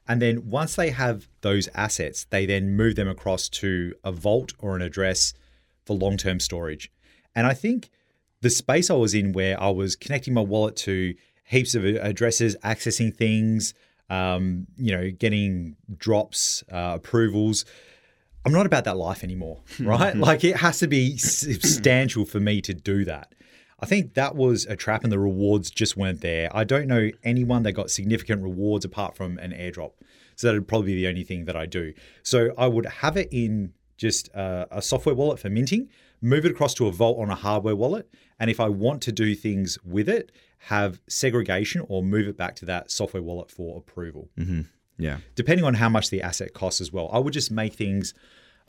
And 0.07 0.21
then 0.21 0.51
once 0.51 0.77
they 0.77 0.91
have 0.91 1.29
those 1.41 1.69
assets, 1.75 2.27
they 2.29 2.45
then 2.45 2.77
move 2.77 2.97
them 2.97 3.09
across 3.09 3.49
to 3.51 3.95
a 4.05 4.13
vault 4.13 4.53
or 4.59 4.77
an 4.77 4.83
address 4.83 5.33
for 5.85 5.97
long 5.97 6.17
term 6.17 6.41
storage. 6.41 6.93
And 7.35 7.47
I 7.47 7.55
think 7.55 7.91
the 8.45 8.51
space 8.51 8.91
I 8.91 8.95
was 8.95 9.15
in 9.15 9.33
where 9.33 9.59
I 9.61 9.71
was 9.71 9.97
connecting 9.97 10.35
my 10.35 10.43
wallet 10.43 10.77
to 10.77 11.15
heaps 11.45 11.75
of 11.75 11.85
addresses, 11.87 12.55
accessing 12.63 13.17
things, 13.17 13.73
um, 14.11 14.67
you 14.77 14.95
know, 14.95 15.11
getting 15.11 15.77
drops, 15.97 16.63
uh, 16.71 16.93
approvals. 16.97 17.65
I'm 18.45 18.53
not 18.53 18.67
about 18.67 18.85
that 18.85 18.99
life 18.99 19.25
anymore, 19.25 19.63
right? 19.81 20.15
like 20.15 20.45
it 20.45 20.57
has 20.57 20.79
to 20.81 20.87
be 20.87 21.17
substantial 21.17 22.27
for 22.27 22.39
me 22.39 22.61
to 22.61 22.75
do 22.75 23.07
that. 23.07 23.35
I 23.81 23.87
think 23.87 24.13
that 24.13 24.37
was 24.37 24.67
a 24.67 24.77
trap 24.77 25.05
and 25.05 25.13
the 25.13 25.19
rewards 25.19 25.71
just 25.71 25.97
weren't 25.97 26.21
there. 26.21 26.55
I 26.55 26.65
don't 26.65 26.87
know 26.87 27.11
anyone 27.23 27.63
that 27.63 27.73
got 27.73 27.91
significant 27.91 28.43
rewards 28.43 28.85
apart 28.85 29.17
from 29.17 29.39
an 29.39 29.53
airdrop. 29.53 29.93
So 30.37 30.49
that 30.49 30.53
would 30.53 30.69
probably 30.69 30.95
be 30.95 31.01
the 31.01 31.09
only 31.09 31.25
thing 31.25 31.47
that 31.47 31.57
I 31.57 31.65
do. 31.65 31.95
So 32.23 32.51
I 32.59 32.67
would 32.67 32.85
have 32.85 33.17
it 33.17 33.29
in 33.33 33.73
just 33.97 34.29
a, 34.35 34.67
a 34.71 34.83
software 34.83 35.15
wallet 35.15 35.39
for 35.39 35.49
minting, 35.49 35.89
move 36.21 36.45
it 36.45 36.53
across 36.53 36.75
to 36.75 36.87
a 36.87 36.93
vault 36.93 37.19
on 37.19 37.31
a 37.31 37.35
hardware 37.35 37.77
wallet. 37.77 38.09
And 38.39 38.51
if 38.51 38.61
I 38.61 38.69
want 38.69 39.03
to 39.03 39.13
do 39.13 39.35
things 39.35 39.79
with 39.85 40.09
it, 40.09 40.33
have 40.59 41.01
segregation 41.09 41.85
or 41.89 42.03
move 42.03 42.27
it 42.27 42.37
back 42.37 42.57
to 42.57 42.65
that 42.67 42.91
software 42.91 43.23
wallet 43.23 43.51
for 43.51 43.79
approval. 43.79 44.31
Mm-hmm. 44.39 44.63
Yeah. 44.97 45.19
Depending 45.35 45.65
on 45.65 45.75
how 45.75 45.89
much 45.89 46.11
the 46.11 46.23
asset 46.23 46.55
costs 46.55 46.81
as 46.81 46.93
well. 46.93 47.11
I 47.13 47.19
would 47.19 47.33
just 47.33 47.51
make 47.51 47.75
things 47.75 48.15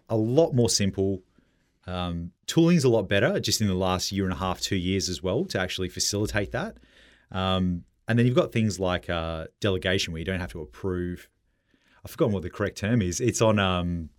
a 0.10 0.18
lot 0.18 0.54
more 0.54 0.70
simple. 0.70 1.24
Um, 1.88 2.32
tooling's 2.48 2.84
a 2.84 2.90
lot 2.90 3.04
better 3.04 3.40
just 3.40 3.62
in 3.62 3.68
the 3.68 3.75
last 3.75 4.12
year 4.12 4.25
and 4.25 4.34
a 4.34 4.38
half, 4.38 4.60
two 4.60 4.75
years 4.75 5.08
as 5.08 5.22
well 5.24 5.46
to 5.46 5.60
actually 5.60 5.90
facilitate 5.90 6.52
that. 6.52 6.78
Um, 7.32 7.84
and 8.08 8.20
then 8.20 8.25
you've 8.25 8.36
got 8.36 8.52
things 8.52 8.80
like 8.80 9.10
uh, 9.10 9.46
delegation 9.60 10.14
where 10.14 10.20
you 10.20 10.25
don't 10.25 10.40
have 10.40 10.52
to 10.52 10.62
approve. 10.62 11.30
I've 12.04 12.12
forgotten 12.12 12.34
what 12.34 12.43
the 12.43 12.50
correct 12.50 12.78
term 12.78 13.02
is. 13.02 13.19
It's 13.19 13.41
on 13.41 13.58
um, 13.58 14.10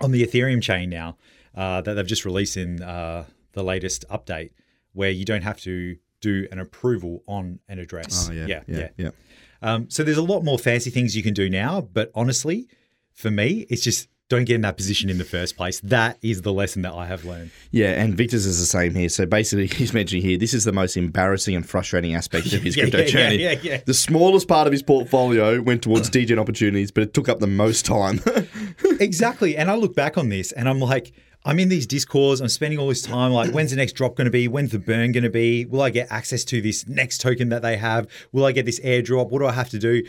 on 0.00 0.10
the 0.10 0.26
Ethereum 0.26 0.62
chain 0.62 0.90
now 0.90 1.16
uh, 1.54 1.80
that 1.82 1.94
they've 1.94 2.06
just 2.06 2.24
released 2.24 2.56
in 2.56 2.82
uh, 2.82 3.24
the 3.52 3.62
latest 3.62 4.04
update, 4.08 4.50
where 4.92 5.10
you 5.10 5.24
don't 5.24 5.42
have 5.42 5.60
to 5.62 5.96
do 6.20 6.46
an 6.50 6.58
approval 6.58 7.22
on 7.26 7.60
an 7.68 7.78
address. 7.78 8.28
Oh, 8.28 8.32
yeah. 8.32 8.46
yeah, 8.46 8.62
Yeah. 8.66 8.76
yeah. 8.78 8.88
yeah. 8.96 9.10
Um, 9.60 9.90
so 9.90 10.02
there's 10.04 10.18
a 10.18 10.22
lot 10.22 10.44
more 10.44 10.58
fancy 10.58 10.90
things 10.90 11.16
you 11.16 11.22
can 11.22 11.34
do 11.34 11.48
now, 11.50 11.80
but 11.80 12.10
honestly, 12.14 12.68
for 13.12 13.30
me, 13.30 13.66
it's 13.68 13.82
just 13.82 14.08
don't 14.28 14.44
get 14.44 14.56
in 14.56 14.60
that 14.60 14.76
position 14.76 15.08
in 15.08 15.16
the 15.16 15.24
first 15.24 15.56
place. 15.56 15.80
That 15.80 16.18
is 16.22 16.42
the 16.42 16.52
lesson 16.52 16.82
that 16.82 16.92
I 16.92 17.06
have 17.06 17.24
learned. 17.24 17.50
Yeah, 17.70 18.00
and 18.00 18.14
Victor's 18.14 18.44
is 18.46 18.60
the 18.60 18.66
same 18.66 18.94
here. 18.94 19.08
So 19.08 19.24
basically, 19.26 19.66
he's 19.76 19.92
mentioning 19.94 20.22
here 20.22 20.36
this 20.38 20.52
is 20.54 20.64
the 20.64 20.72
most 20.72 20.96
embarrassing 20.96 21.56
and 21.56 21.66
frustrating 21.68 22.14
aspect 22.14 22.52
of 22.52 22.62
his 22.62 22.76
Yeah, 22.76 22.82
crypto 22.84 22.98
yeah, 22.98 23.04
journey. 23.06 23.36
yeah, 23.36 23.50
yeah, 23.52 23.58
yeah. 23.62 23.80
The 23.86 23.94
smallest 23.94 24.46
part 24.46 24.66
of 24.66 24.72
his 24.72 24.82
portfolio 24.82 25.60
went 25.62 25.82
towards 25.82 26.08
degen 26.10 26.38
opportunities, 26.38 26.90
but 26.92 27.02
it 27.04 27.14
took 27.14 27.28
up 27.28 27.38
the 27.40 27.46
most 27.46 27.86
time. 27.86 28.20
exactly. 29.00 29.56
And 29.56 29.70
I 29.70 29.74
look 29.74 29.94
back 29.94 30.18
on 30.18 30.28
this 30.28 30.52
and 30.52 30.68
I'm 30.68 30.78
like, 30.80 31.12
I'm 31.44 31.58
in 31.58 31.68
these 31.68 31.86
discords. 31.86 32.40
I'm 32.40 32.48
spending 32.48 32.78
all 32.78 32.88
this 32.88 33.02
time 33.02 33.32
like, 33.32 33.52
when's 33.52 33.70
the 33.70 33.76
next 33.76 33.92
drop 33.92 34.16
going 34.16 34.26
to 34.26 34.30
be? 34.30 34.48
When's 34.48 34.72
the 34.72 34.78
burn 34.78 35.12
going 35.12 35.24
to 35.24 35.30
be? 35.30 35.64
Will 35.64 35.82
I 35.82 35.90
get 35.90 36.08
access 36.10 36.44
to 36.44 36.60
this 36.60 36.86
next 36.88 37.20
token 37.20 37.48
that 37.48 37.62
they 37.62 37.76
have? 37.76 38.08
Will 38.32 38.44
I 38.44 38.52
get 38.52 38.66
this 38.66 38.80
airdrop? 38.80 39.30
What 39.30 39.38
do 39.38 39.46
I 39.46 39.52
have 39.52 39.70
to 39.70 39.78
do? 39.78 40.02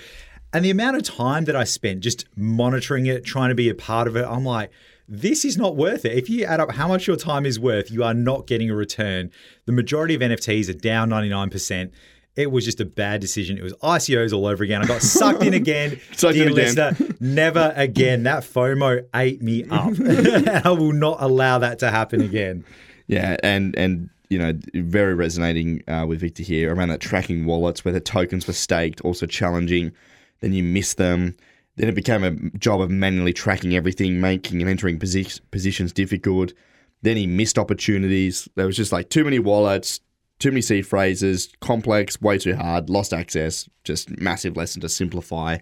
And 0.51 0.65
the 0.65 0.71
amount 0.71 0.97
of 0.97 1.03
time 1.03 1.45
that 1.45 1.55
I 1.55 1.63
spent 1.63 2.01
just 2.01 2.25
monitoring 2.35 3.05
it, 3.05 3.23
trying 3.23 3.49
to 3.49 3.55
be 3.55 3.69
a 3.69 3.75
part 3.75 4.07
of 4.07 4.15
it, 4.15 4.25
I'm 4.25 4.43
like, 4.43 4.71
this 5.07 5.45
is 5.45 5.57
not 5.57 5.75
worth 5.75 6.05
it. 6.05 6.17
If 6.17 6.29
you 6.29 6.45
add 6.45 6.59
up 6.59 6.71
how 6.71 6.87
much 6.87 7.07
your 7.07 7.15
time 7.15 7.45
is 7.45 7.59
worth, 7.59 7.89
you 7.89 8.03
are 8.03 8.13
not 8.13 8.47
getting 8.47 8.69
a 8.69 8.75
return. 8.75 9.31
The 9.65 9.71
majority 9.71 10.15
of 10.15 10.21
NFTs 10.21 10.69
are 10.69 10.73
down 10.73 11.09
99%. 11.09 11.91
It 12.39 12.51
was 12.51 12.63
just 12.63 12.79
a 12.79 12.85
bad 12.85 13.19
decision. 13.19 13.57
It 13.57 13.63
was 13.63 13.73
ICOs 13.73 14.31
all 14.31 14.45
over 14.45 14.63
again. 14.63 14.81
I 14.81 14.85
got 14.85 15.01
sucked 15.01 15.43
in 15.43 15.53
again. 15.63 15.99
Sucked 16.13 16.37
in 16.37 16.53
Dear 16.53 16.69
again. 16.69 16.93
listener, 16.95 17.15
never 17.19 17.73
again. 17.75 18.23
That 18.23 18.43
FOMO 18.43 19.05
ate 19.13 19.41
me 19.41 19.65
up. 19.65 19.93
I 20.65 20.69
will 20.71 20.93
not 20.93 21.17
allow 21.19 21.59
that 21.59 21.79
to 21.79 21.91
happen 21.91 22.21
again. 22.21 22.63
Yeah, 23.07 23.35
and 23.43 23.75
and 23.77 24.09
you 24.29 24.37
know, 24.39 24.53
very 24.75 25.15
resonating 25.15 25.83
uh, 25.89 26.05
with 26.07 26.21
Victor 26.21 26.43
here 26.43 26.73
around 26.73 26.89
that 26.89 27.01
tracking 27.01 27.45
wallets 27.45 27.83
where 27.83 27.91
the 27.93 27.99
tokens 27.99 28.47
were 28.47 28.53
staked, 28.53 29.01
also 29.01 29.25
challenging. 29.25 29.91
Then 30.39 30.53
you 30.53 30.63
miss 30.63 30.93
them. 30.93 31.35
Then 31.75 31.89
it 31.89 31.95
became 31.95 32.23
a 32.23 32.31
job 32.57 32.79
of 32.79 32.89
manually 32.91 33.33
tracking 33.33 33.75
everything, 33.75 34.21
making 34.21 34.61
and 34.61 34.69
entering 34.69 34.99
posi- 34.99 35.41
positions 35.51 35.91
difficult. 35.91 36.53
Then 37.01 37.17
he 37.17 37.25
missed 37.27 37.57
opportunities. 37.57 38.47
There 38.55 38.65
was 38.65 38.77
just 38.77 38.91
like 38.91 39.09
too 39.09 39.23
many 39.23 39.39
wallets, 39.39 39.99
too 40.39 40.51
many 40.51 40.61
seed 40.61 40.87
phrases, 40.87 41.49
complex, 41.59 42.21
way 42.21 42.37
too 42.37 42.55
hard, 42.55 42.89
lost 42.89 43.13
access. 43.13 43.69
Just 43.83 44.19
massive 44.19 44.55
lesson 44.57 44.81
to 44.81 44.89
simplify 44.89 45.57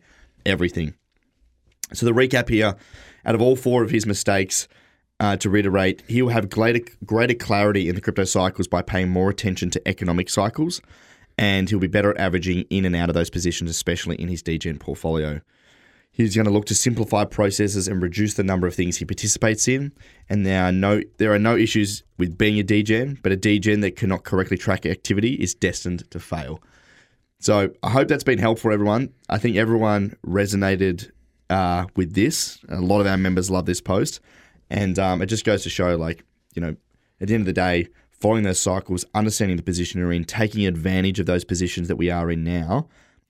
everything. 0.45 0.93
So 1.93 2.05
the 2.05 2.11
recap 2.11 2.49
here, 2.49 2.75
out 3.25 3.35
of 3.35 3.41
all 3.41 3.55
four 3.55 3.83
of 3.83 3.89
his 3.89 4.05
mistakes, 4.05 4.67
uh, 5.19 5.35
to 5.37 5.49
reiterate, 5.49 6.03
he 6.07 6.21
will 6.21 6.29
have 6.29 6.49
greater, 6.49 6.81
greater 7.05 7.33
clarity 7.33 7.89
in 7.89 7.95
the 7.95 8.01
crypto 8.01 8.23
cycles 8.23 8.67
by 8.67 8.81
paying 8.81 9.09
more 9.09 9.29
attention 9.29 9.71
to 9.71 9.87
economic 9.87 10.29
cycles, 10.29 10.79
and 11.37 11.69
he'll 11.69 11.79
be 11.79 11.87
better 11.87 12.11
at 12.11 12.17
averaging 12.17 12.61
in 12.69 12.85
and 12.85 12.95
out 12.95 13.09
of 13.09 13.15
those 13.15 13.29
positions, 13.29 13.69
especially 13.69 14.15
in 14.17 14.27
his 14.27 14.43
degen 14.43 14.77
portfolio. 14.77 15.41
He's 16.17 16.35
going 16.35 16.47
to 16.47 16.51
look 16.51 16.65
to 16.65 16.73
simplify 16.73 17.25
processes 17.25 17.87
and 17.87 18.01
reduce 18.01 18.33
the 18.33 18.43
number 18.43 18.65
of 18.65 18.73
things 18.73 18.97
he 18.97 19.05
participates 19.05 19.67
in. 19.67 19.91
And 20.27 20.47
there 20.47 20.63
are 20.63 20.71
no 20.71 21.03
there 21.19 21.31
are 21.31 21.37
no 21.37 21.55
issues 21.55 22.01
with 22.17 22.39
being 22.39 22.57
a 22.57 22.63
degen, 22.63 23.19
but 23.21 23.31
a 23.31 23.35
degen 23.35 23.81
that 23.81 23.95
cannot 23.95 24.23
correctly 24.23 24.57
track 24.57 24.87
activity 24.87 25.35
is 25.35 25.53
destined 25.53 26.09
to 26.09 26.19
fail. 26.19 26.59
So 27.39 27.69
I 27.83 27.91
hope 27.91 28.07
that's 28.07 28.23
been 28.23 28.39
helpful, 28.39 28.69
for 28.69 28.71
everyone. 28.71 29.13
I 29.29 29.37
think 29.37 29.57
everyone 29.57 30.17
resonated 30.25 31.11
uh, 31.51 31.85
with 31.95 32.15
this. 32.15 32.57
A 32.67 32.81
lot 32.81 32.99
of 32.99 33.05
our 33.05 33.17
members 33.17 33.51
love 33.51 33.67
this 33.67 33.79
post, 33.79 34.19
and 34.71 34.97
um, 34.97 35.21
it 35.21 35.27
just 35.27 35.45
goes 35.45 35.61
to 35.63 35.69
show, 35.69 35.97
like 35.97 36.23
you 36.55 36.63
know, 36.63 36.75
at 37.21 37.27
the 37.27 37.35
end 37.35 37.41
of 37.41 37.45
the 37.45 37.53
day, 37.53 37.89
following 38.09 38.41
those 38.41 38.59
cycles, 38.59 39.05
understanding 39.13 39.55
the 39.55 39.61
position 39.61 39.99
you're 39.99 40.11
in, 40.11 40.23
taking 40.23 40.65
advantage 40.65 41.19
of 41.19 41.27
those 41.27 41.43
positions 41.43 41.87
that 41.89 41.97
we 41.97 42.09
are 42.09 42.31
in 42.31 42.43
now, 42.43 42.87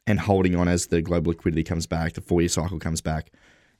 and 0.08 0.22
holding 0.22 0.56
on 0.56 0.67
as 0.67 0.88
the 0.88 1.02
global 1.02 1.32
liquidity 1.32 1.63
comes 1.63 1.86
back, 1.86 2.13
the 2.13 2.22
four 2.22 2.41
year 2.41 2.50
cycle 2.50 2.80
comes 2.80 3.02
back. 3.02 3.32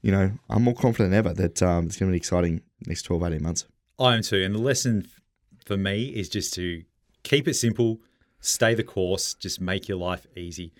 You 0.02 0.12
know, 0.12 0.30
I'm 0.48 0.62
more 0.62 0.74
confident 0.74 1.10
than 1.10 1.18
ever 1.18 1.32
that 1.34 1.62
um, 1.62 1.86
it's 1.86 1.96
going 1.96 2.10
to 2.10 2.12
be 2.12 2.18
exciting 2.18 2.60
next 2.86 3.02
12, 3.02 3.24
18 3.24 3.42
months. 3.42 3.66
I 3.98 4.14
am 4.14 4.22
too. 4.22 4.44
And 4.44 4.54
the 4.54 4.60
lesson 4.60 5.08
for 5.64 5.76
me 5.76 6.04
is 6.04 6.28
just 6.28 6.54
to 6.54 6.84
keep 7.24 7.48
it 7.48 7.54
simple, 7.54 8.00
stay 8.40 8.74
the 8.74 8.84
course, 8.84 9.34
just 9.34 9.60
make 9.60 9.88
your 9.88 9.98
life 9.98 10.26
easy. 10.36 10.72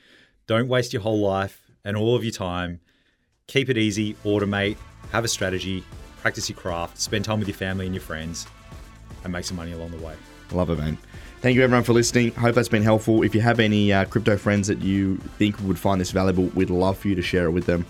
Don't 0.47 0.69
waste 0.69 0.93
your 0.93 1.03
whole 1.03 1.21
life 1.21 1.71
and 1.85 1.97
all 1.97 2.15
of 2.15 2.23
your 2.23 2.33
time. 2.33 2.81
Keep 3.49 3.71
it 3.71 3.79
easy, 3.79 4.15
automate, 4.25 4.77
have 5.11 5.25
a 5.25 5.29
strategy, 5.29 5.83
practice 6.21 6.49
your 6.49 6.59
craft, 6.59 7.01
spend 7.01 7.25
time 7.25 7.39
with 7.39 7.49
your 7.49 7.57
family 7.57 7.87
and 7.87 7.95
your 7.95 8.03
friends, 8.03 8.47
and 9.25 9.33
make 9.33 9.45
some 9.45 9.57
money 9.57 9.73
along 9.73 9.91
the 9.91 10.05
way. 10.05 10.15
Love 10.53 10.71
it, 10.71 10.79
man. 10.79 10.99
Thank 11.41 11.55
you, 11.55 11.63
everyone, 11.63 11.85
for 11.85 11.93
listening. 11.93 12.33
Hope 12.35 12.57
that's 12.57 12.69
been 12.69 12.83
helpful. 12.83 13.23
If 13.23 13.33
you 13.33 13.41
have 13.43 13.61
any 13.61 13.93
uh, 13.93 14.07
crypto 14.07 14.37
friends 14.37 14.67
that 14.67 14.83
you 14.83 15.19
think 15.39 15.57
would 15.61 15.79
find 15.79 16.01
this 16.01 16.11
valuable, 16.11 16.47
we'd 16.47 16.69
love 16.69 16.99
for 16.99 17.07
you 17.07 17.15
to 17.15 17.23
share 17.23 17.45
it 17.45 17.53
with 17.53 17.65
them. 17.65 17.87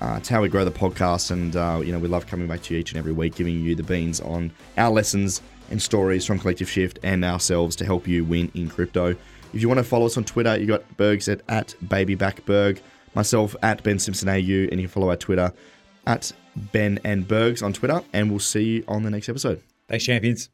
Uh, 0.00 0.16
it's 0.18 0.28
how 0.28 0.40
we 0.40 0.48
grow 0.48 0.64
the 0.64 0.70
podcast, 0.70 1.32
and 1.32 1.56
uh, 1.56 1.80
you 1.84 1.90
know 1.90 1.98
we 1.98 2.06
love 2.06 2.28
coming 2.28 2.46
back 2.46 2.62
to 2.62 2.74
you 2.74 2.80
each 2.80 2.92
and 2.92 2.98
every 2.98 3.10
week, 3.10 3.34
giving 3.34 3.58
you 3.60 3.74
the 3.74 3.82
beans 3.82 4.20
on 4.20 4.52
our 4.76 4.90
lessons 4.90 5.42
and 5.70 5.82
stories 5.82 6.24
from 6.24 6.38
Collective 6.38 6.70
Shift 6.70 7.00
and 7.02 7.24
ourselves 7.24 7.74
to 7.76 7.84
help 7.84 8.06
you 8.06 8.24
win 8.24 8.52
in 8.54 8.68
crypto. 8.68 9.16
If 9.52 9.60
you 9.60 9.68
want 9.68 9.78
to 9.78 9.84
follow 9.84 10.06
us 10.06 10.16
on 10.16 10.22
Twitter, 10.22 10.56
you 10.56 10.66
got 10.66 10.96
Bergs 10.96 11.28
at, 11.28 11.42
at 11.48 11.74
babybackberg, 11.84 12.78
myself 13.16 13.56
at 13.64 13.82
Ben 13.82 13.98
Simpson 13.98 14.28
AU, 14.28 14.32
and 14.70 14.80
you 14.80 14.82
can 14.82 14.88
follow 14.88 15.10
our 15.10 15.16
Twitter 15.16 15.52
at 16.06 16.30
Ben 16.56 17.00
and 17.02 17.26
Bergs 17.26 17.62
on 17.62 17.72
Twitter, 17.72 18.00
and 18.12 18.30
we'll 18.30 18.38
see 18.38 18.64
you 18.64 18.84
on 18.86 19.02
the 19.02 19.10
next 19.10 19.28
episode. 19.28 19.60
Thanks, 19.88 20.04
champions. 20.04 20.50